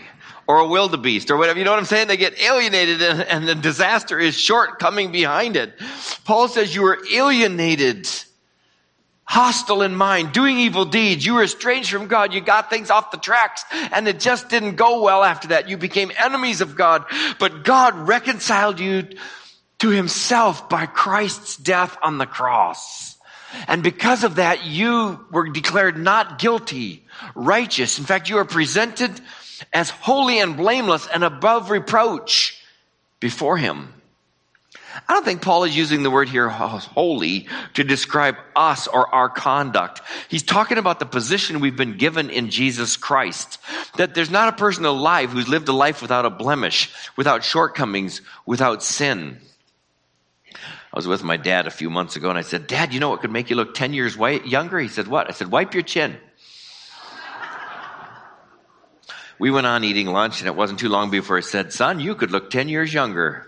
Or 0.47 0.59
a 0.59 0.67
wildebeest 0.67 1.31
or 1.31 1.37
whatever. 1.37 1.59
You 1.59 1.65
know 1.67 1.71
what 1.71 1.79
I'm 1.79 1.85
saying? 1.85 2.09
They 2.09 2.17
get 2.17 2.41
alienated 2.41 3.03
and, 3.03 3.23
and 3.23 3.47
the 3.47 3.55
disaster 3.55 4.19
is 4.19 4.37
short 4.37 4.79
coming 4.79 5.13
behind 5.13 5.57
it. 5.57 5.79
Paul 6.25 6.49
says 6.49 6.75
you 6.75 6.83
were 6.83 6.99
alienated 7.13 8.09
hostile 9.29 9.83
in 9.83 9.95
mind, 9.95 10.33
doing 10.33 10.59
evil 10.59 10.87
deeds. 10.87 11.25
You 11.25 11.35
were 11.35 11.43
estranged 11.43 11.91
from 11.91 12.07
God. 12.07 12.33
You 12.33 12.41
got 12.41 12.71
things 12.71 12.89
off 12.89 13.11
the 13.11 13.19
tracks 13.19 13.63
and 13.93 14.09
it 14.09 14.21
just 14.21 14.49
didn't 14.49 14.77
go 14.77 15.03
well 15.03 15.23
after 15.23 15.49
that. 15.49 15.69
You 15.69 15.77
became 15.77 16.11
enemies 16.17 16.63
of 16.63 16.75
God, 16.75 17.05
but 17.39 17.63
God 17.63 17.95
reconciled 18.09 18.81
you 18.81 19.07
to 19.81 19.91
himself 19.91 20.71
by 20.71 20.87
Christ's 20.87 21.59
death 21.59 21.99
on 22.03 22.17
the 22.17 22.25
cross. 22.25 23.19
And 23.67 23.83
because 23.83 24.25
of 24.25 24.37
that, 24.37 24.65
you 24.65 25.21
were 25.31 25.51
declared 25.51 25.99
not 25.99 26.39
guilty, 26.39 27.05
righteous. 27.35 27.99
In 27.99 28.07
fact, 28.07 28.31
you 28.31 28.39
are 28.39 28.47
presented 28.47 29.21
as 29.75 29.91
holy 29.91 30.41
and 30.41 30.57
blameless 30.57 31.07
and 31.07 31.23
above 31.23 31.71
reproach 31.71 32.63
before 33.21 33.59
him. 33.59 33.93
I 35.07 35.13
don't 35.15 35.25
think 35.25 35.43
Paul 35.43 35.65
is 35.65 35.77
using 35.77 36.03
the 36.03 36.11
word 36.11 36.29
here 36.29 36.49
holy 36.49 37.47
to 37.75 37.85
describe 37.85 38.37
us 38.57 38.87
or 38.87 39.15
our 39.15 39.29
conduct. 39.29 40.01
He's 40.29 40.43
talking 40.43 40.79
about 40.79 40.99
the 40.99 41.07
position 41.07 41.61
we've 41.61 41.77
been 41.77 41.97
given 41.97 42.31
in 42.31 42.51
Jesus 42.51 42.97
Christ. 42.97 43.59
That 43.97 44.15
there's 44.15 44.31
not 44.31 44.49
a 44.49 44.57
person 44.57 44.85
alive 44.85 45.31
who's 45.31 45.49
lived 45.49 45.69
a 45.69 45.73
life 45.73 46.03
without 46.03 46.25
a 46.25 46.31
blemish, 46.31 46.91
without 47.17 47.45
shortcomings, 47.45 48.23
without 48.47 48.83
sin. 48.83 49.39
I 50.55 50.97
was 50.97 51.07
with 51.07 51.23
my 51.23 51.37
dad 51.37 51.67
a 51.67 51.71
few 51.71 51.91
months 51.91 52.17
ago 52.17 52.31
and 52.31 52.39
I 52.39 52.43
said, 52.43 52.67
Dad, 52.67 52.95
you 52.95 53.01
know 53.01 53.11
what 53.11 53.21
could 53.21 53.31
make 53.31 53.51
you 53.51 53.57
look 53.57 53.75
10 53.75 53.93
years 53.93 54.17
younger? 54.17 54.79
He 54.79 54.89
said, 54.89 55.07
What? 55.07 55.29
I 55.29 55.33
said, 55.33 55.51
Wipe 55.51 55.75
your 55.75 55.83
chin. 55.83 56.17
we 59.39 59.51
went 59.51 59.67
on 59.67 59.85
eating 59.85 60.09
lunch 60.09 60.41
and 60.41 60.49
it 60.49 60.57
wasn't 60.57 60.81
too 60.81 60.89
long 60.89 61.11
before 61.11 61.37
I 61.37 61.43
said, 61.43 61.73
Son, 61.73 62.01
you 62.01 62.15
could 62.15 62.31
look 62.31 62.51
10 62.51 62.69
years 62.69 62.93
younger. 62.93 63.48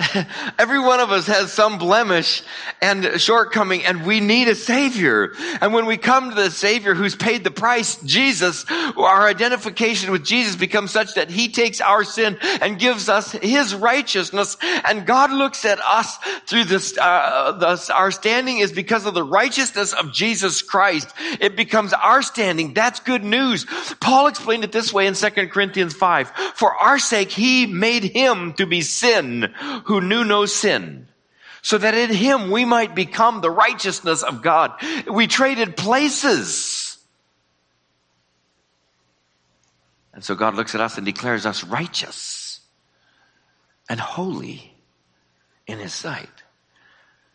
Every 0.58 0.78
one 0.78 1.00
of 1.00 1.10
us 1.10 1.26
has 1.26 1.52
some 1.52 1.78
blemish 1.78 2.42
and 2.80 3.20
shortcoming 3.20 3.84
and 3.84 4.06
we 4.06 4.20
need 4.20 4.48
a 4.48 4.54
savior. 4.54 5.32
And 5.60 5.74
when 5.74 5.86
we 5.86 5.96
come 5.96 6.30
to 6.30 6.34
the 6.34 6.50
savior 6.50 6.94
who's 6.94 7.14
paid 7.14 7.44
the 7.44 7.50
price, 7.50 7.96
Jesus, 8.02 8.64
our 8.70 9.26
identification 9.26 10.10
with 10.10 10.24
Jesus 10.24 10.56
becomes 10.56 10.90
such 10.90 11.14
that 11.14 11.30
he 11.30 11.48
takes 11.48 11.80
our 11.80 12.04
sin 12.04 12.38
and 12.62 12.78
gives 12.78 13.08
us 13.08 13.32
his 13.32 13.74
righteousness. 13.74 14.56
And 14.62 15.06
God 15.06 15.32
looks 15.32 15.64
at 15.64 15.80
us 15.80 16.16
through 16.46 16.64
this, 16.64 16.96
uh, 16.96 17.76
our 17.92 18.10
standing 18.10 18.58
is 18.58 18.72
because 18.72 19.06
of 19.06 19.14
the 19.14 19.24
righteousness 19.24 19.92
of 19.92 20.12
Jesus 20.12 20.62
Christ. 20.62 21.12
It 21.40 21.56
becomes 21.56 21.92
our 21.92 22.22
standing. 22.22 22.72
That's 22.72 23.00
good 23.00 23.24
news. 23.24 23.66
Paul 24.00 24.28
explained 24.28 24.64
it 24.64 24.72
this 24.72 24.92
way 24.92 25.06
in 25.06 25.14
2 25.14 25.28
Corinthians 25.48 25.94
5. 25.94 26.30
For 26.54 26.74
our 26.74 26.98
sake, 26.98 27.30
he 27.30 27.66
made 27.66 28.04
him 28.04 28.54
to 28.54 28.66
be 28.66 28.80
sin 28.80 29.52
who 29.90 30.00
knew 30.00 30.24
no 30.24 30.46
sin 30.46 31.08
so 31.62 31.76
that 31.76 31.94
in 31.94 32.10
him 32.14 32.52
we 32.52 32.64
might 32.64 32.94
become 32.94 33.40
the 33.40 33.50
righteousness 33.50 34.22
of 34.22 34.40
God. 34.40 34.70
We 35.10 35.26
traded 35.26 35.76
places. 35.76 36.96
And 40.14 40.22
so 40.22 40.36
God 40.36 40.54
looks 40.54 40.76
at 40.76 40.80
us 40.80 40.96
and 40.96 41.04
declares 41.04 41.44
us 41.44 41.64
righteous 41.64 42.60
and 43.88 43.98
holy 43.98 44.72
in 45.66 45.80
his 45.80 45.92
sight. 45.92 46.39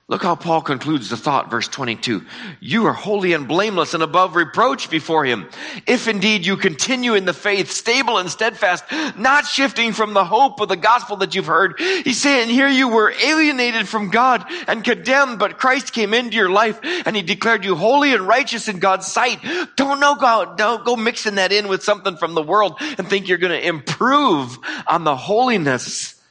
Look 0.08 0.22
how 0.22 0.36
Paul 0.36 0.62
concludes 0.62 1.10
the 1.10 1.18
thought, 1.18 1.50
verse 1.50 1.68
22. 1.68 2.24
You 2.60 2.86
are 2.86 2.94
holy 2.94 3.34
and 3.34 3.48
blameless 3.48 3.96
and 3.96 4.04
above 4.04 4.36
reproach 4.36 4.92
before 4.92 5.26
him. 5.26 5.50
If 5.88 6.08
indeed 6.08 6.46
you 6.46 6.58
continue 6.58 7.16
in 7.16 7.26
the 7.26 7.34
faith, 7.34 7.72
stable 7.72 8.20
and 8.20 8.30
steadfast, 8.30 8.84
not 9.18 9.48
shifting 9.48 9.94
from 9.94 10.14
the 10.14 10.24
hope 10.24 10.60
of 10.60 10.70
the 10.70 10.76
gospel 10.76 11.18
that 11.18 11.34
you've 11.34 11.48
heard. 11.48 11.80
He's 11.80 12.22
saying 12.22 12.50
here 12.50 12.68
you 12.68 12.88
were 12.88 13.16
alienated 13.20 13.88
from 13.88 14.12
God 14.12 14.46
and 14.68 14.84
condemned, 14.84 15.40
but 15.40 15.58
Christ 15.58 15.92
came 15.92 16.14
into 16.14 16.38
your 16.38 16.52
life 16.52 16.80
and 16.84 17.16
he 17.16 17.24
declared 17.24 17.66
you 17.66 17.74
holy 17.74 18.14
and 18.14 18.28
righteous 18.28 18.68
in 18.68 18.78
God's 18.78 19.08
sight. 19.08 19.40
Don't 19.76 20.00
know 20.00 20.14
God, 20.14 20.56
don't 20.56 20.86
go 20.86 20.96
mixing 20.96 21.36
that 21.36 21.52
in 21.52 21.68
with 21.68 21.84
something 21.84 22.16
from 22.16 22.36
the 22.36 22.44
world 22.44 22.78
and 22.80 23.10
think 23.10 23.28
you're 23.28 23.40
going 23.40 23.60
to 23.60 23.68
improve 23.68 24.60
on 24.86 25.04
the 25.04 25.16
holiness 25.16 26.22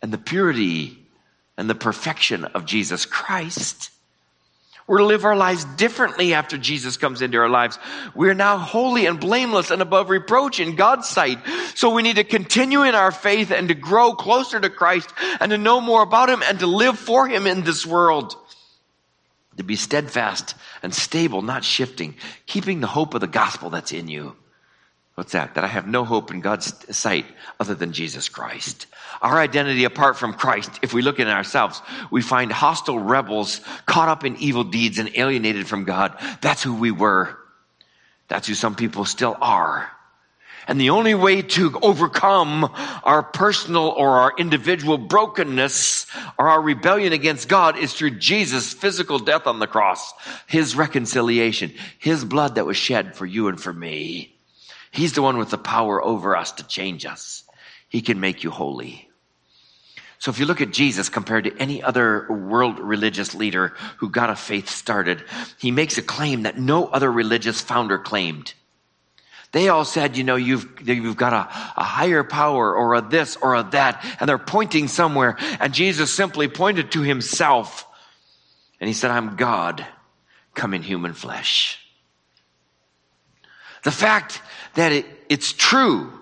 and 0.00 0.10
the 0.10 0.16
purity 0.16 1.03
and 1.56 1.68
the 1.68 1.74
perfection 1.74 2.44
of 2.44 2.66
Jesus 2.66 3.06
Christ. 3.06 3.90
We're 4.86 4.98
to 4.98 5.06
live 5.06 5.24
our 5.24 5.36
lives 5.36 5.64
differently 5.64 6.34
after 6.34 6.58
Jesus 6.58 6.98
comes 6.98 7.22
into 7.22 7.38
our 7.38 7.48
lives. 7.48 7.78
We're 8.14 8.34
now 8.34 8.58
holy 8.58 9.06
and 9.06 9.18
blameless 9.18 9.70
and 9.70 9.80
above 9.80 10.10
reproach 10.10 10.60
in 10.60 10.76
God's 10.76 11.08
sight. 11.08 11.38
So 11.74 11.94
we 11.94 12.02
need 12.02 12.16
to 12.16 12.24
continue 12.24 12.82
in 12.82 12.94
our 12.94 13.10
faith 13.10 13.50
and 13.50 13.68
to 13.68 13.74
grow 13.74 14.12
closer 14.12 14.60
to 14.60 14.68
Christ 14.68 15.10
and 15.40 15.50
to 15.50 15.58
know 15.58 15.80
more 15.80 16.02
about 16.02 16.28
Him 16.28 16.42
and 16.42 16.58
to 16.60 16.66
live 16.66 16.98
for 16.98 17.26
Him 17.26 17.46
in 17.46 17.62
this 17.62 17.86
world. 17.86 18.36
To 19.56 19.62
be 19.62 19.76
steadfast 19.76 20.54
and 20.82 20.94
stable, 20.94 21.40
not 21.40 21.64
shifting, 21.64 22.16
keeping 22.44 22.80
the 22.80 22.86
hope 22.86 23.14
of 23.14 23.22
the 23.22 23.26
gospel 23.26 23.70
that's 23.70 23.92
in 23.92 24.08
you. 24.08 24.36
What's 25.14 25.32
that? 25.32 25.54
That 25.54 25.64
I 25.64 25.68
have 25.68 25.86
no 25.86 26.04
hope 26.04 26.32
in 26.32 26.40
God's 26.40 26.74
sight 26.96 27.26
other 27.60 27.74
than 27.74 27.92
Jesus 27.92 28.28
Christ. 28.28 28.86
Our 29.22 29.38
identity 29.38 29.84
apart 29.84 30.16
from 30.16 30.34
Christ, 30.34 30.80
if 30.82 30.92
we 30.92 31.02
look 31.02 31.20
at 31.20 31.28
ourselves, 31.28 31.80
we 32.10 32.20
find 32.20 32.50
hostile 32.50 32.98
rebels 32.98 33.60
caught 33.86 34.08
up 34.08 34.24
in 34.24 34.36
evil 34.38 34.64
deeds 34.64 34.98
and 34.98 35.10
alienated 35.14 35.68
from 35.68 35.84
God. 35.84 36.18
That's 36.40 36.62
who 36.62 36.74
we 36.74 36.90
were. 36.90 37.38
That's 38.26 38.48
who 38.48 38.54
some 38.54 38.74
people 38.74 39.04
still 39.04 39.36
are. 39.40 39.88
And 40.66 40.80
the 40.80 40.90
only 40.90 41.14
way 41.14 41.42
to 41.42 41.78
overcome 41.82 42.72
our 43.04 43.22
personal 43.22 43.88
or 43.88 44.20
our 44.20 44.32
individual 44.36 44.98
brokenness 44.98 46.06
or 46.38 46.48
our 46.48 46.60
rebellion 46.60 47.12
against 47.12 47.48
God 47.48 47.78
is 47.78 47.92
through 47.92 48.18
Jesus' 48.18 48.72
physical 48.72 49.18
death 49.18 49.46
on 49.46 49.58
the 49.58 49.66
cross, 49.66 50.12
His 50.46 50.74
reconciliation, 50.74 51.72
His 51.98 52.24
blood 52.24 52.54
that 52.54 52.66
was 52.66 52.78
shed 52.78 53.14
for 53.14 53.26
you 53.26 53.48
and 53.48 53.60
for 53.60 53.72
me. 53.72 54.33
He's 54.94 55.14
the 55.14 55.22
one 55.22 55.38
with 55.38 55.50
the 55.50 55.58
power 55.58 56.00
over 56.00 56.36
us 56.36 56.52
to 56.52 56.66
change 56.66 57.04
us. 57.04 57.42
He 57.88 58.00
can 58.00 58.20
make 58.20 58.44
you 58.44 58.52
holy. 58.52 59.08
So 60.20 60.30
if 60.30 60.38
you 60.38 60.46
look 60.46 60.60
at 60.60 60.70
Jesus 60.70 61.08
compared 61.08 61.44
to 61.44 61.56
any 61.58 61.82
other 61.82 62.28
world 62.30 62.78
religious 62.78 63.34
leader 63.34 63.74
who 63.96 64.08
got 64.08 64.30
a 64.30 64.36
faith 64.36 64.70
started, 64.70 65.24
he 65.58 65.72
makes 65.72 65.98
a 65.98 66.02
claim 66.02 66.42
that 66.42 66.58
no 66.58 66.86
other 66.86 67.10
religious 67.10 67.60
founder 67.60 67.98
claimed. 67.98 68.54
They 69.50 69.68
all 69.68 69.84
said, 69.84 70.16
you 70.16 70.22
know, 70.22 70.36
you've, 70.36 70.88
you've 70.88 71.16
got 71.16 71.32
a, 71.32 71.80
a 71.80 71.84
higher 71.84 72.22
power 72.22 72.72
or 72.72 72.94
a 72.94 73.02
this 73.02 73.36
or 73.36 73.56
a 73.56 73.64
that, 73.72 74.04
and 74.20 74.28
they're 74.28 74.38
pointing 74.38 74.86
somewhere. 74.86 75.36
And 75.58 75.74
Jesus 75.74 76.12
simply 76.12 76.46
pointed 76.46 76.92
to 76.92 77.02
himself. 77.02 77.84
And 78.80 78.86
he 78.86 78.94
said, 78.94 79.10
I'm 79.10 79.34
God 79.34 79.84
come 80.54 80.72
in 80.72 80.82
human 80.82 81.14
flesh. 81.14 81.80
The 83.82 83.90
fact 83.90 84.40
that 84.74 84.92
it, 84.92 85.06
it's 85.28 85.52
true 85.52 86.12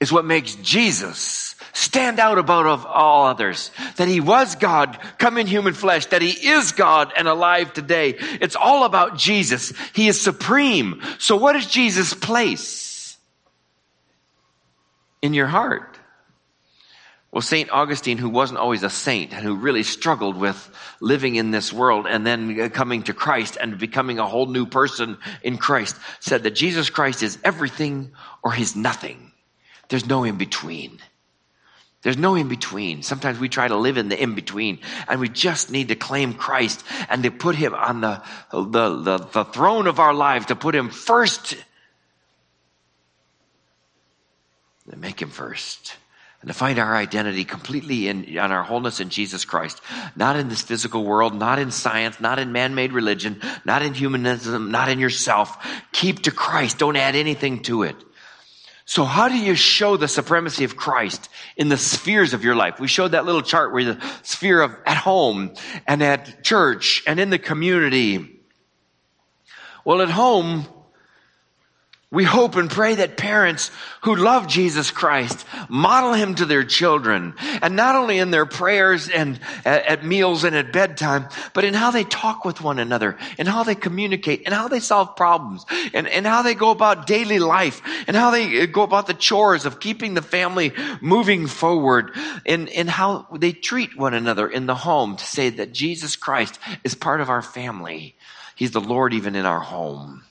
is 0.00 0.12
what 0.12 0.24
makes 0.24 0.56
Jesus 0.56 1.54
stand 1.72 2.18
out 2.18 2.38
above 2.38 2.84
all 2.86 3.26
others. 3.26 3.70
That 3.96 4.08
he 4.08 4.20
was 4.20 4.56
God, 4.56 4.98
come 5.18 5.38
in 5.38 5.46
human 5.46 5.74
flesh, 5.74 6.06
that 6.06 6.22
he 6.22 6.48
is 6.48 6.72
God 6.72 7.12
and 7.16 7.28
alive 7.28 7.72
today. 7.72 8.16
It's 8.18 8.56
all 8.56 8.84
about 8.84 9.16
Jesus. 9.16 9.72
He 9.94 10.08
is 10.08 10.20
supreme. 10.20 11.00
So 11.18 11.36
what 11.36 11.56
is 11.56 11.66
Jesus' 11.66 12.14
place 12.14 13.16
in 15.22 15.34
your 15.34 15.46
heart? 15.46 15.98
Well, 17.32 17.40
St. 17.40 17.70
Augustine, 17.70 18.18
who 18.18 18.28
wasn't 18.28 18.60
always 18.60 18.82
a 18.82 18.90
saint 18.90 19.32
and 19.32 19.42
who 19.42 19.56
really 19.56 19.84
struggled 19.84 20.36
with 20.36 20.70
living 21.00 21.36
in 21.36 21.50
this 21.50 21.72
world 21.72 22.06
and 22.06 22.26
then 22.26 22.68
coming 22.70 23.04
to 23.04 23.14
Christ 23.14 23.56
and 23.58 23.78
becoming 23.78 24.18
a 24.18 24.26
whole 24.26 24.44
new 24.44 24.66
person 24.66 25.16
in 25.42 25.56
Christ, 25.56 25.96
said 26.20 26.42
that 26.42 26.50
Jesus 26.50 26.90
Christ 26.90 27.22
is 27.22 27.38
everything 27.42 28.12
or 28.42 28.52
he's 28.52 28.76
nothing. 28.76 29.32
There's 29.88 30.06
no 30.06 30.24
in 30.24 30.36
between. 30.36 30.98
There's 32.02 32.18
no 32.18 32.34
in 32.34 32.48
between. 32.48 33.02
Sometimes 33.02 33.38
we 33.38 33.48
try 33.48 33.66
to 33.66 33.76
live 33.76 33.96
in 33.96 34.10
the 34.10 34.22
in 34.22 34.34
between 34.34 34.80
and 35.08 35.18
we 35.18 35.30
just 35.30 35.70
need 35.70 35.88
to 35.88 35.94
claim 35.94 36.34
Christ 36.34 36.84
and 37.08 37.22
to 37.22 37.30
put 37.30 37.54
him 37.54 37.72
on 37.72 38.02
the, 38.02 38.22
the, 38.50 38.96
the, 39.00 39.18
the 39.32 39.44
throne 39.44 39.86
of 39.86 40.00
our 40.00 40.12
life, 40.12 40.46
to 40.46 40.56
put 40.56 40.74
him 40.74 40.90
first. 40.90 41.56
And 44.90 45.00
make 45.00 45.22
him 45.22 45.30
first 45.30 45.96
and 46.42 46.48
to 46.48 46.54
find 46.54 46.80
our 46.80 46.96
identity 46.96 47.44
completely 47.44 48.08
in 48.08 48.36
on 48.36 48.50
our 48.50 48.64
wholeness 48.64 48.98
in 48.98 49.08
Jesus 49.08 49.44
Christ, 49.44 49.80
not 50.16 50.36
in 50.36 50.48
this 50.48 50.60
physical 50.60 51.04
world, 51.04 51.34
not 51.34 51.60
in 51.60 51.70
science, 51.70 52.20
not 52.20 52.40
in 52.40 52.50
man-made 52.50 52.92
religion, 52.92 53.40
not 53.64 53.82
in 53.82 53.94
humanism, 53.94 54.72
not 54.72 54.88
in 54.88 54.98
yourself. 54.98 55.56
Keep 55.92 56.24
to 56.24 56.32
Christ. 56.32 56.78
Don't 56.78 56.96
add 56.96 57.14
anything 57.14 57.62
to 57.62 57.84
it. 57.84 57.96
So 58.84 59.04
how 59.04 59.28
do 59.28 59.38
you 59.38 59.54
show 59.54 59.96
the 59.96 60.08
supremacy 60.08 60.64
of 60.64 60.76
Christ 60.76 61.28
in 61.56 61.68
the 61.68 61.76
spheres 61.76 62.34
of 62.34 62.42
your 62.42 62.56
life? 62.56 62.80
We 62.80 62.88
showed 62.88 63.12
that 63.12 63.24
little 63.24 63.42
chart 63.42 63.72
where 63.72 63.84
the 63.84 64.12
sphere 64.22 64.60
of 64.60 64.76
at 64.84 64.96
home 64.96 65.54
and 65.86 66.02
at 66.02 66.42
church 66.42 67.04
and 67.06 67.20
in 67.20 67.30
the 67.30 67.38
community. 67.38 68.40
Well, 69.84 70.02
at 70.02 70.10
home, 70.10 70.66
we 72.12 72.24
hope 72.24 72.56
and 72.56 72.70
pray 72.70 72.96
that 72.96 73.16
parents 73.16 73.70
who 74.02 74.14
love 74.14 74.46
Jesus 74.46 74.90
Christ 74.90 75.46
model 75.70 76.12
him 76.12 76.34
to 76.34 76.44
their 76.44 76.62
children. 76.62 77.32
And 77.62 77.74
not 77.74 77.96
only 77.96 78.18
in 78.18 78.30
their 78.30 78.44
prayers 78.44 79.08
and 79.08 79.40
at, 79.64 80.04
meals 80.04 80.44
and 80.44 80.54
at 80.54 80.74
bedtime, 80.74 81.26
but 81.54 81.64
in 81.64 81.72
how 81.72 81.90
they 81.90 82.04
talk 82.04 82.44
with 82.44 82.60
one 82.60 82.78
another, 82.78 83.16
and 83.38 83.48
how 83.48 83.62
they 83.62 83.74
communicate, 83.74 84.42
and 84.44 84.54
how 84.54 84.68
they 84.68 84.78
solve 84.78 85.16
problems, 85.16 85.64
and, 85.94 86.06
and 86.06 86.26
how 86.26 86.42
they 86.42 86.54
go 86.54 86.70
about 86.70 87.06
daily 87.06 87.38
life, 87.38 87.80
and 88.06 88.14
how 88.14 88.30
they 88.30 88.60
uh, 88.60 88.66
go 88.66 88.82
about 88.82 89.06
the 89.06 89.14
chores 89.14 89.64
of 89.64 89.80
keeping 89.80 90.12
the 90.12 90.20
family 90.20 90.74
moving 91.00 91.46
forward, 91.46 92.14
and, 92.44 92.68
and 92.68 92.90
how 92.90 93.26
they 93.32 93.52
treat 93.52 93.96
one 93.96 94.12
another 94.12 94.46
in 94.46 94.66
the 94.66 94.74
home 94.74 95.16
to 95.16 95.24
say 95.24 95.48
that 95.48 95.72
Jesus 95.72 96.16
Christ 96.16 96.58
is 96.84 96.94
part 96.94 97.22
of 97.22 97.30
our 97.30 97.42
family. 97.42 98.16
He's 98.54 98.72
the 98.72 98.82
Lord 98.82 99.14
even 99.14 99.34
in 99.34 99.46
our 99.46 99.60
home. 99.60 100.24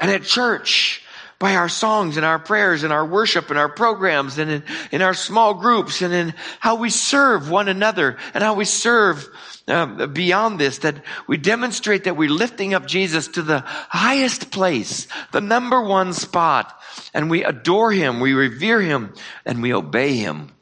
And 0.00 0.10
at 0.10 0.22
church, 0.22 1.02
by 1.38 1.54
our 1.56 1.68
songs 1.68 2.16
and 2.16 2.24
our 2.24 2.38
prayers 2.38 2.82
and 2.82 2.92
our 2.92 3.04
worship 3.04 3.50
and 3.50 3.58
our 3.58 3.68
programs 3.68 4.38
and 4.38 4.50
in, 4.50 4.62
in 4.90 5.02
our 5.02 5.12
small 5.12 5.54
groups 5.54 6.00
and 6.00 6.14
in 6.14 6.34
how 6.60 6.76
we 6.76 6.88
serve 6.88 7.50
one 7.50 7.68
another 7.68 8.16
and 8.32 8.42
how 8.42 8.54
we 8.54 8.64
serve 8.64 9.28
um, 9.68 10.12
beyond 10.14 10.58
this, 10.58 10.78
that 10.78 11.02
we 11.26 11.36
demonstrate 11.36 12.04
that 12.04 12.16
we're 12.16 12.30
lifting 12.30 12.72
up 12.72 12.86
Jesus 12.86 13.28
to 13.28 13.42
the 13.42 13.60
highest 13.66 14.50
place, 14.50 15.08
the 15.32 15.40
number 15.40 15.82
one 15.82 16.12
spot, 16.12 16.80
and 17.12 17.28
we 17.28 17.44
adore 17.44 17.92
him, 17.92 18.20
we 18.20 18.32
revere 18.32 18.80
him, 18.80 19.12
and 19.44 19.60
we 19.60 19.74
obey 19.74 20.16
him 20.16 20.52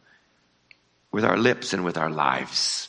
with 1.12 1.24
our 1.24 1.36
lips 1.36 1.72
and 1.72 1.84
with 1.84 1.96
our 1.96 2.10
lives. 2.10 2.88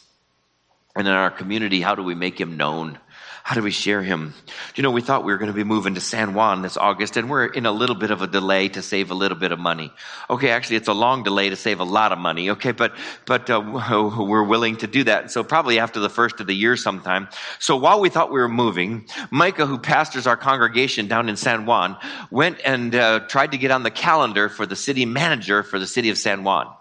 And 0.96 1.08
in 1.08 1.14
our 1.14 1.30
community, 1.30 1.82
how 1.82 1.94
do 1.94 2.02
we 2.02 2.16
make 2.16 2.40
him 2.40 2.58
known? 2.58 2.98
How 3.46 3.54
do 3.54 3.62
we 3.62 3.70
share 3.70 4.02
him? 4.02 4.34
You 4.74 4.82
know, 4.82 4.90
we 4.90 5.02
thought 5.02 5.24
we 5.24 5.32
were 5.32 5.38
going 5.38 5.52
to 5.52 5.56
be 5.56 5.64
moving 5.64 5.94
to 5.94 6.02
San 6.02 6.34
Juan 6.34 6.64
this 6.64 6.78
August, 6.78 7.16
and 7.16 7.30
we're 7.30 7.46
in 7.46 7.68
a 7.68 7.72
little 7.72 7.96
bit 7.96 8.10
of 8.10 8.24
a 8.24 8.28
delay 8.28 8.70
to 8.70 8.82
save 8.82 9.12
a 9.12 9.14
little 9.14 9.38
bit 9.38 9.52
of 9.52 9.60
money. 9.60 9.94
Okay, 10.32 10.50
actually, 10.50 10.78
it's 10.78 10.88
a 10.88 10.94
long 10.94 11.22
delay 11.22 11.52
to 11.52 11.56
save 11.56 11.80
a 11.80 11.84
lot 11.84 12.12
of 12.12 12.18
money. 12.18 12.50
Okay, 12.50 12.72
but 12.72 12.96
but 13.28 13.48
uh, 13.52 13.62
we're 14.18 14.44
willing 14.44 14.78
to 14.78 14.88
do 14.88 15.04
that. 15.04 15.30
So 15.30 15.44
probably 15.44 15.78
after 15.78 16.00
the 16.00 16.10
first 16.10 16.40
of 16.40 16.48
the 16.48 16.56
year, 16.56 16.76
sometime. 16.76 17.28
So 17.60 17.78
while 17.78 18.00
we 18.00 18.10
thought 18.10 18.32
we 18.32 18.40
were 18.40 18.50
moving, 18.50 19.06
Micah, 19.30 19.68
who 19.68 19.78
pastors 19.78 20.26
our 20.26 20.38
congregation 20.38 21.08
down 21.08 21.30
in 21.30 21.36
San 21.36 21.68
Juan, 21.68 21.98
went 22.32 22.60
and 22.66 22.96
uh, 22.96 23.20
tried 23.28 23.52
to 23.52 23.60
get 23.60 23.70
on 23.70 23.84
the 23.84 23.92
calendar 23.92 24.50
for 24.50 24.66
the 24.66 24.76
city 24.76 25.06
manager 25.06 25.62
for 25.62 25.78
the 25.78 25.86
city 25.86 26.10
of 26.10 26.18
San 26.18 26.44
Juan. 26.44 26.74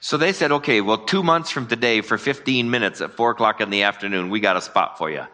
So 0.00 0.16
they 0.16 0.32
said, 0.32 0.50
okay, 0.50 0.80
well, 0.80 0.98
two 0.98 1.22
months 1.22 1.50
from 1.50 1.66
today 1.66 2.00
for 2.00 2.16
15 2.16 2.70
minutes 2.70 3.02
at 3.02 3.12
four 3.12 3.30
o'clock 3.32 3.60
in 3.60 3.68
the 3.68 3.82
afternoon, 3.82 4.30
we 4.30 4.40
got 4.40 4.56
a 4.56 4.62
spot 4.62 4.96
for 4.96 5.10
you. 5.10 5.26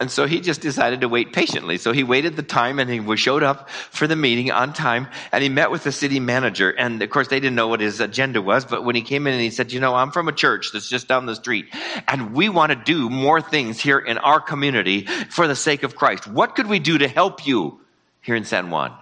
And 0.00 0.10
so 0.10 0.26
he 0.26 0.40
just 0.40 0.60
decided 0.60 1.00
to 1.00 1.08
wait 1.08 1.32
patiently. 1.32 1.76
So 1.76 1.92
he 1.92 2.04
waited 2.04 2.36
the 2.36 2.42
time 2.44 2.78
and 2.78 2.88
he 2.88 3.16
showed 3.16 3.42
up 3.42 3.68
for 3.68 4.06
the 4.06 4.14
meeting 4.14 4.50
on 4.50 4.72
time 4.72 5.08
and 5.32 5.42
he 5.42 5.48
met 5.48 5.72
with 5.72 5.82
the 5.82 5.90
city 5.90 6.20
manager. 6.20 6.70
And 6.70 7.02
of 7.02 7.10
course, 7.10 7.28
they 7.28 7.40
didn't 7.40 7.56
know 7.56 7.66
what 7.66 7.80
his 7.80 7.98
agenda 7.98 8.40
was. 8.40 8.64
But 8.64 8.84
when 8.84 8.94
he 8.94 9.02
came 9.02 9.26
in 9.26 9.34
and 9.34 9.42
he 9.42 9.50
said, 9.50 9.72
you 9.72 9.80
know, 9.80 9.94
I'm 9.94 10.12
from 10.12 10.28
a 10.28 10.32
church 10.32 10.70
that's 10.72 10.88
just 10.88 11.08
down 11.08 11.26
the 11.26 11.34
street 11.34 11.74
and 12.06 12.32
we 12.32 12.48
want 12.48 12.70
to 12.70 12.76
do 12.76 13.10
more 13.10 13.40
things 13.40 13.80
here 13.80 13.98
in 13.98 14.18
our 14.18 14.40
community 14.40 15.06
for 15.30 15.48
the 15.48 15.56
sake 15.56 15.82
of 15.82 15.96
Christ. 15.96 16.28
What 16.28 16.54
could 16.54 16.68
we 16.68 16.78
do 16.78 16.98
to 16.98 17.08
help 17.08 17.44
you 17.44 17.80
here 18.22 18.36
in 18.36 18.44
San 18.44 18.70
Juan? 18.70 18.96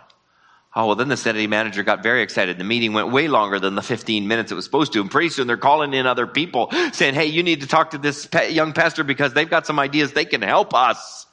Oh, 0.79 0.89
well, 0.89 0.95
then 0.95 1.09
the 1.09 1.17
city 1.17 1.47
manager 1.47 1.83
got 1.83 2.03
very 2.03 2.21
excited. 2.21 2.59
The 2.59 2.65
meeting 2.65 2.93
went 2.93 3.11
way 3.11 3.29
longer 3.29 3.59
than 3.59 3.77
the 3.77 3.83
15 3.83 4.29
minutes 4.29 4.53
it 4.53 4.55
was 4.57 4.67
supposed 4.67 4.93
to. 4.93 5.01
And 5.01 5.11
pretty 5.11 5.31
soon 5.31 5.47
they're 5.47 5.57
calling 5.57 5.95
in 5.95 6.07
other 6.07 6.27
people 6.27 6.71
saying, 6.93 7.15
Hey, 7.15 7.27
you 7.27 7.43
need 7.43 7.62
to 7.62 7.67
talk 7.67 7.93
to 7.93 7.99
this 7.99 8.29
young 8.51 8.75
pastor 8.75 9.03
because 9.03 9.33
they've 9.33 9.49
got 9.49 9.67
some 9.67 9.79
ideas 9.79 10.12
they 10.12 10.27
can 10.27 10.43
help 10.43 10.75
us. 10.75 11.25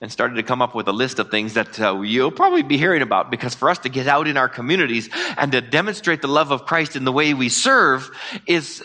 And 0.00 0.10
started 0.10 0.36
to 0.36 0.44
come 0.44 0.62
up 0.62 0.74
with 0.76 0.86
a 0.86 0.92
list 0.92 1.18
of 1.18 1.32
things 1.32 1.54
that 1.54 1.80
uh, 1.80 2.00
you'll 2.00 2.30
probably 2.30 2.62
be 2.62 2.78
hearing 2.78 3.02
about 3.02 3.28
because 3.30 3.56
for 3.56 3.68
us 3.68 3.78
to 3.80 3.88
get 3.88 4.06
out 4.06 4.28
in 4.28 4.36
our 4.36 4.48
communities 4.48 5.10
and 5.36 5.50
to 5.52 5.60
demonstrate 5.60 6.22
the 6.22 6.28
love 6.28 6.52
of 6.52 6.64
Christ 6.64 6.94
in 6.94 7.04
the 7.04 7.12
way 7.12 7.34
we 7.34 7.48
serve 7.48 8.08
is, 8.46 8.82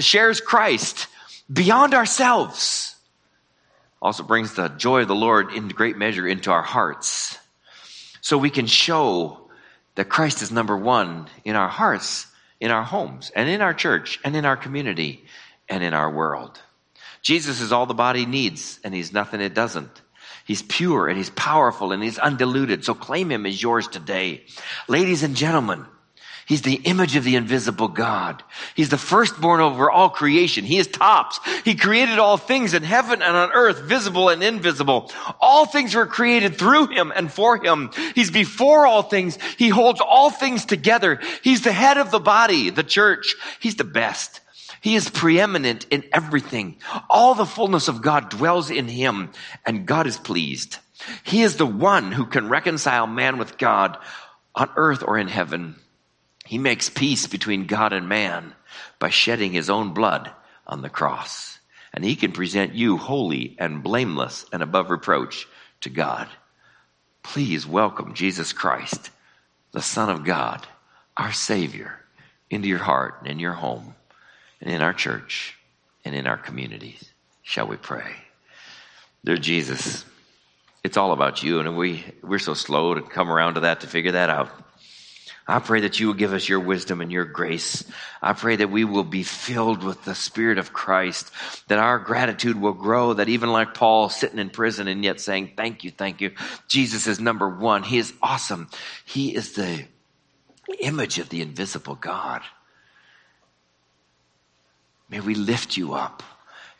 shares 0.00 0.40
Christ 0.40 1.08
beyond 1.52 1.94
ourselves. 1.94 2.96
Also 4.02 4.22
brings 4.24 4.54
the 4.54 4.68
joy 4.68 5.02
of 5.02 5.08
the 5.08 5.14
Lord 5.14 5.52
in 5.52 5.68
great 5.68 5.98
measure 5.98 6.26
into 6.26 6.50
our 6.50 6.62
hearts 6.62 7.38
so 8.24 8.38
we 8.38 8.48
can 8.48 8.66
show 8.66 9.38
that 9.96 10.08
Christ 10.08 10.40
is 10.40 10.50
number 10.50 10.74
one 10.74 11.28
in 11.44 11.56
our 11.56 11.68
hearts, 11.68 12.26
in 12.58 12.70
our 12.70 12.82
homes, 12.82 13.30
and 13.36 13.50
in 13.50 13.60
our 13.60 13.74
church, 13.74 14.18
and 14.24 14.34
in 14.34 14.46
our 14.46 14.56
community, 14.56 15.26
and 15.68 15.84
in 15.84 15.92
our 15.92 16.10
world. 16.10 16.58
Jesus 17.20 17.60
is 17.60 17.70
all 17.70 17.84
the 17.84 17.92
body 17.92 18.24
needs, 18.24 18.80
and 18.82 18.94
he's 18.94 19.12
nothing 19.12 19.42
it 19.42 19.52
doesn't. 19.52 20.00
He's 20.46 20.62
pure 20.62 21.06
and 21.08 21.18
he's 21.18 21.28
powerful 21.30 21.92
and 21.92 22.02
he's 22.02 22.18
undiluted. 22.18 22.82
So 22.84 22.94
claim 22.94 23.30
him 23.30 23.44
as 23.44 23.62
yours 23.62 23.88
today. 23.88 24.44
Ladies 24.88 25.22
and 25.22 25.36
gentlemen, 25.36 25.84
He's 26.46 26.62
the 26.62 26.74
image 26.84 27.16
of 27.16 27.24
the 27.24 27.36
invisible 27.36 27.88
God. 27.88 28.42
He's 28.74 28.90
the 28.90 28.98
firstborn 28.98 29.60
over 29.60 29.90
all 29.90 30.10
creation. 30.10 30.64
He 30.64 30.78
is 30.78 30.86
tops. 30.86 31.40
He 31.64 31.74
created 31.74 32.18
all 32.18 32.36
things 32.36 32.74
in 32.74 32.82
heaven 32.82 33.22
and 33.22 33.36
on 33.36 33.50
earth, 33.52 33.80
visible 33.80 34.28
and 34.28 34.42
invisible. 34.42 35.10
All 35.40 35.64
things 35.64 35.94
were 35.94 36.06
created 36.06 36.58
through 36.58 36.88
him 36.88 37.12
and 37.14 37.32
for 37.32 37.62
him. 37.62 37.90
He's 38.14 38.30
before 38.30 38.86
all 38.86 39.02
things. 39.02 39.38
He 39.56 39.68
holds 39.68 40.00
all 40.00 40.30
things 40.30 40.66
together. 40.66 41.20
He's 41.42 41.62
the 41.62 41.72
head 41.72 41.96
of 41.96 42.10
the 42.10 42.20
body, 42.20 42.68
the 42.70 42.84
church. 42.84 43.34
He's 43.60 43.76
the 43.76 43.84
best. 43.84 44.40
He 44.82 44.96
is 44.96 45.08
preeminent 45.08 45.86
in 45.90 46.04
everything. 46.12 46.76
All 47.08 47.34
the 47.34 47.46
fullness 47.46 47.88
of 47.88 48.02
God 48.02 48.28
dwells 48.28 48.70
in 48.70 48.86
him 48.86 49.30
and 49.64 49.86
God 49.86 50.06
is 50.06 50.18
pleased. 50.18 50.76
He 51.22 51.40
is 51.40 51.56
the 51.56 51.66
one 51.66 52.12
who 52.12 52.26
can 52.26 52.50
reconcile 52.50 53.06
man 53.06 53.38
with 53.38 53.56
God 53.56 53.96
on 54.54 54.68
earth 54.76 55.02
or 55.02 55.16
in 55.16 55.28
heaven. 55.28 55.76
He 56.46 56.58
makes 56.58 56.90
peace 56.90 57.26
between 57.26 57.66
God 57.66 57.92
and 57.92 58.08
man 58.08 58.54
by 58.98 59.10
shedding 59.10 59.52
his 59.52 59.70
own 59.70 59.94
blood 59.94 60.30
on 60.66 60.82
the 60.82 60.90
cross. 60.90 61.58
And 61.92 62.04
he 62.04 62.16
can 62.16 62.32
present 62.32 62.74
you 62.74 62.96
holy 62.96 63.56
and 63.58 63.82
blameless 63.82 64.44
and 64.52 64.62
above 64.62 64.90
reproach 64.90 65.48
to 65.82 65.90
God. 65.90 66.28
Please 67.22 67.66
welcome 67.66 68.14
Jesus 68.14 68.52
Christ, 68.52 69.10
the 69.72 69.80
Son 69.80 70.10
of 70.10 70.24
God, 70.24 70.66
our 71.16 71.32
Savior, 71.32 71.98
into 72.50 72.68
your 72.68 72.78
heart 72.78 73.16
and 73.20 73.30
in 73.30 73.38
your 73.38 73.52
home 73.52 73.94
and 74.60 74.70
in 74.70 74.82
our 74.82 74.92
church 74.92 75.56
and 76.04 76.14
in 76.14 76.26
our 76.26 76.36
communities. 76.36 77.12
Shall 77.42 77.66
we 77.66 77.76
pray? 77.76 78.12
Dear 79.24 79.38
Jesus, 79.38 80.04
it's 80.82 80.98
all 80.98 81.12
about 81.12 81.42
you, 81.42 81.60
and 81.60 81.76
we, 81.78 82.04
we're 82.22 82.38
so 82.38 82.52
slow 82.54 82.94
to 82.94 83.00
come 83.00 83.30
around 83.30 83.54
to 83.54 83.60
that 83.60 83.80
to 83.80 83.86
figure 83.86 84.12
that 84.12 84.28
out. 84.28 84.50
I 85.46 85.58
pray 85.58 85.80
that 85.80 86.00
you 86.00 86.06
will 86.06 86.14
give 86.14 86.32
us 86.32 86.48
your 86.48 86.60
wisdom 86.60 87.02
and 87.02 87.12
your 87.12 87.26
grace. 87.26 87.84
I 88.22 88.32
pray 88.32 88.56
that 88.56 88.70
we 88.70 88.84
will 88.84 89.04
be 89.04 89.22
filled 89.22 89.84
with 89.84 90.02
the 90.04 90.14
Spirit 90.14 90.56
of 90.56 90.72
Christ, 90.72 91.30
that 91.68 91.78
our 91.78 91.98
gratitude 91.98 92.58
will 92.58 92.72
grow, 92.72 93.12
that 93.12 93.28
even 93.28 93.52
like 93.52 93.74
Paul 93.74 94.08
sitting 94.08 94.38
in 94.38 94.48
prison 94.48 94.88
and 94.88 95.04
yet 95.04 95.20
saying, 95.20 95.52
Thank 95.54 95.84
you, 95.84 95.90
thank 95.90 96.22
you. 96.22 96.32
Jesus 96.66 97.06
is 97.06 97.20
number 97.20 97.48
one. 97.48 97.82
He 97.82 97.98
is 97.98 98.14
awesome. 98.22 98.68
He 99.04 99.34
is 99.34 99.52
the 99.52 99.84
image 100.80 101.18
of 101.18 101.28
the 101.28 101.42
invisible 101.42 101.96
God. 101.96 102.40
May 105.10 105.20
we 105.20 105.34
lift 105.34 105.76
you 105.76 105.92
up 105.92 106.22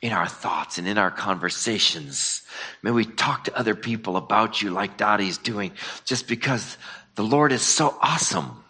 in 0.00 0.12
our 0.12 0.26
thoughts 0.26 0.78
and 0.78 0.88
in 0.88 0.96
our 0.96 1.10
conversations. 1.10 2.42
May 2.82 2.90
we 2.90 3.04
talk 3.04 3.44
to 3.44 3.58
other 3.58 3.74
people 3.74 4.16
about 4.16 4.62
you 4.62 4.70
like 4.70 4.96
Dottie's 4.96 5.38
doing 5.38 5.72
just 6.04 6.28
because 6.28 6.78
the 7.14 7.24
Lord 7.24 7.52
is 7.52 7.62
so 7.62 7.96
awesome. 8.00 8.64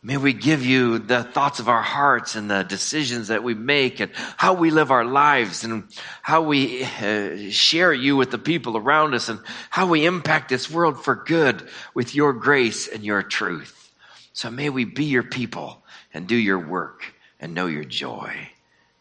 May 0.00 0.16
we 0.16 0.32
give 0.32 0.64
you 0.64 1.00
the 1.00 1.24
thoughts 1.24 1.58
of 1.58 1.68
our 1.68 1.82
hearts 1.82 2.36
and 2.36 2.48
the 2.48 2.62
decisions 2.62 3.28
that 3.28 3.42
we 3.42 3.54
make 3.54 3.98
and 3.98 4.12
how 4.36 4.54
we 4.54 4.70
live 4.70 4.92
our 4.92 5.04
lives 5.04 5.64
and 5.64 5.84
how 6.22 6.42
we 6.42 6.84
uh, 6.84 7.50
share 7.50 7.92
you 7.92 8.16
with 8.16 8.30
the 8.30 8.38
people 8.38 8.76
around 8.76 9.14
us 9.14 9.28
and 9.28 9.40
how 9.70 9.88
we 9.88 10.06
impact 10.06 10.48
this 10.48 10.70
world 10.70 11.02
for 11.02 11.16
good 11.16 11.68
with 11.94 12.14
your 12.14 12.32
grace 12.32 12.86
and 12.86 13.02
your 13.04 13.24
truth. 13.24 13.92
So 14.32 14.50
may 14.50 14.70
we 14.70 14.84
be 14.84 15.06
your 15.06 15.24
people 15.24 15.82
and 16.14 16.28
do 16.28 16.36
your 16.36 16.60
work 16.60 17.02
and 17.40 17.52
know 17.52 17.66
your 17.66 17.84
joy. 17.84 18.50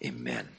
Amen. 0.04 0.57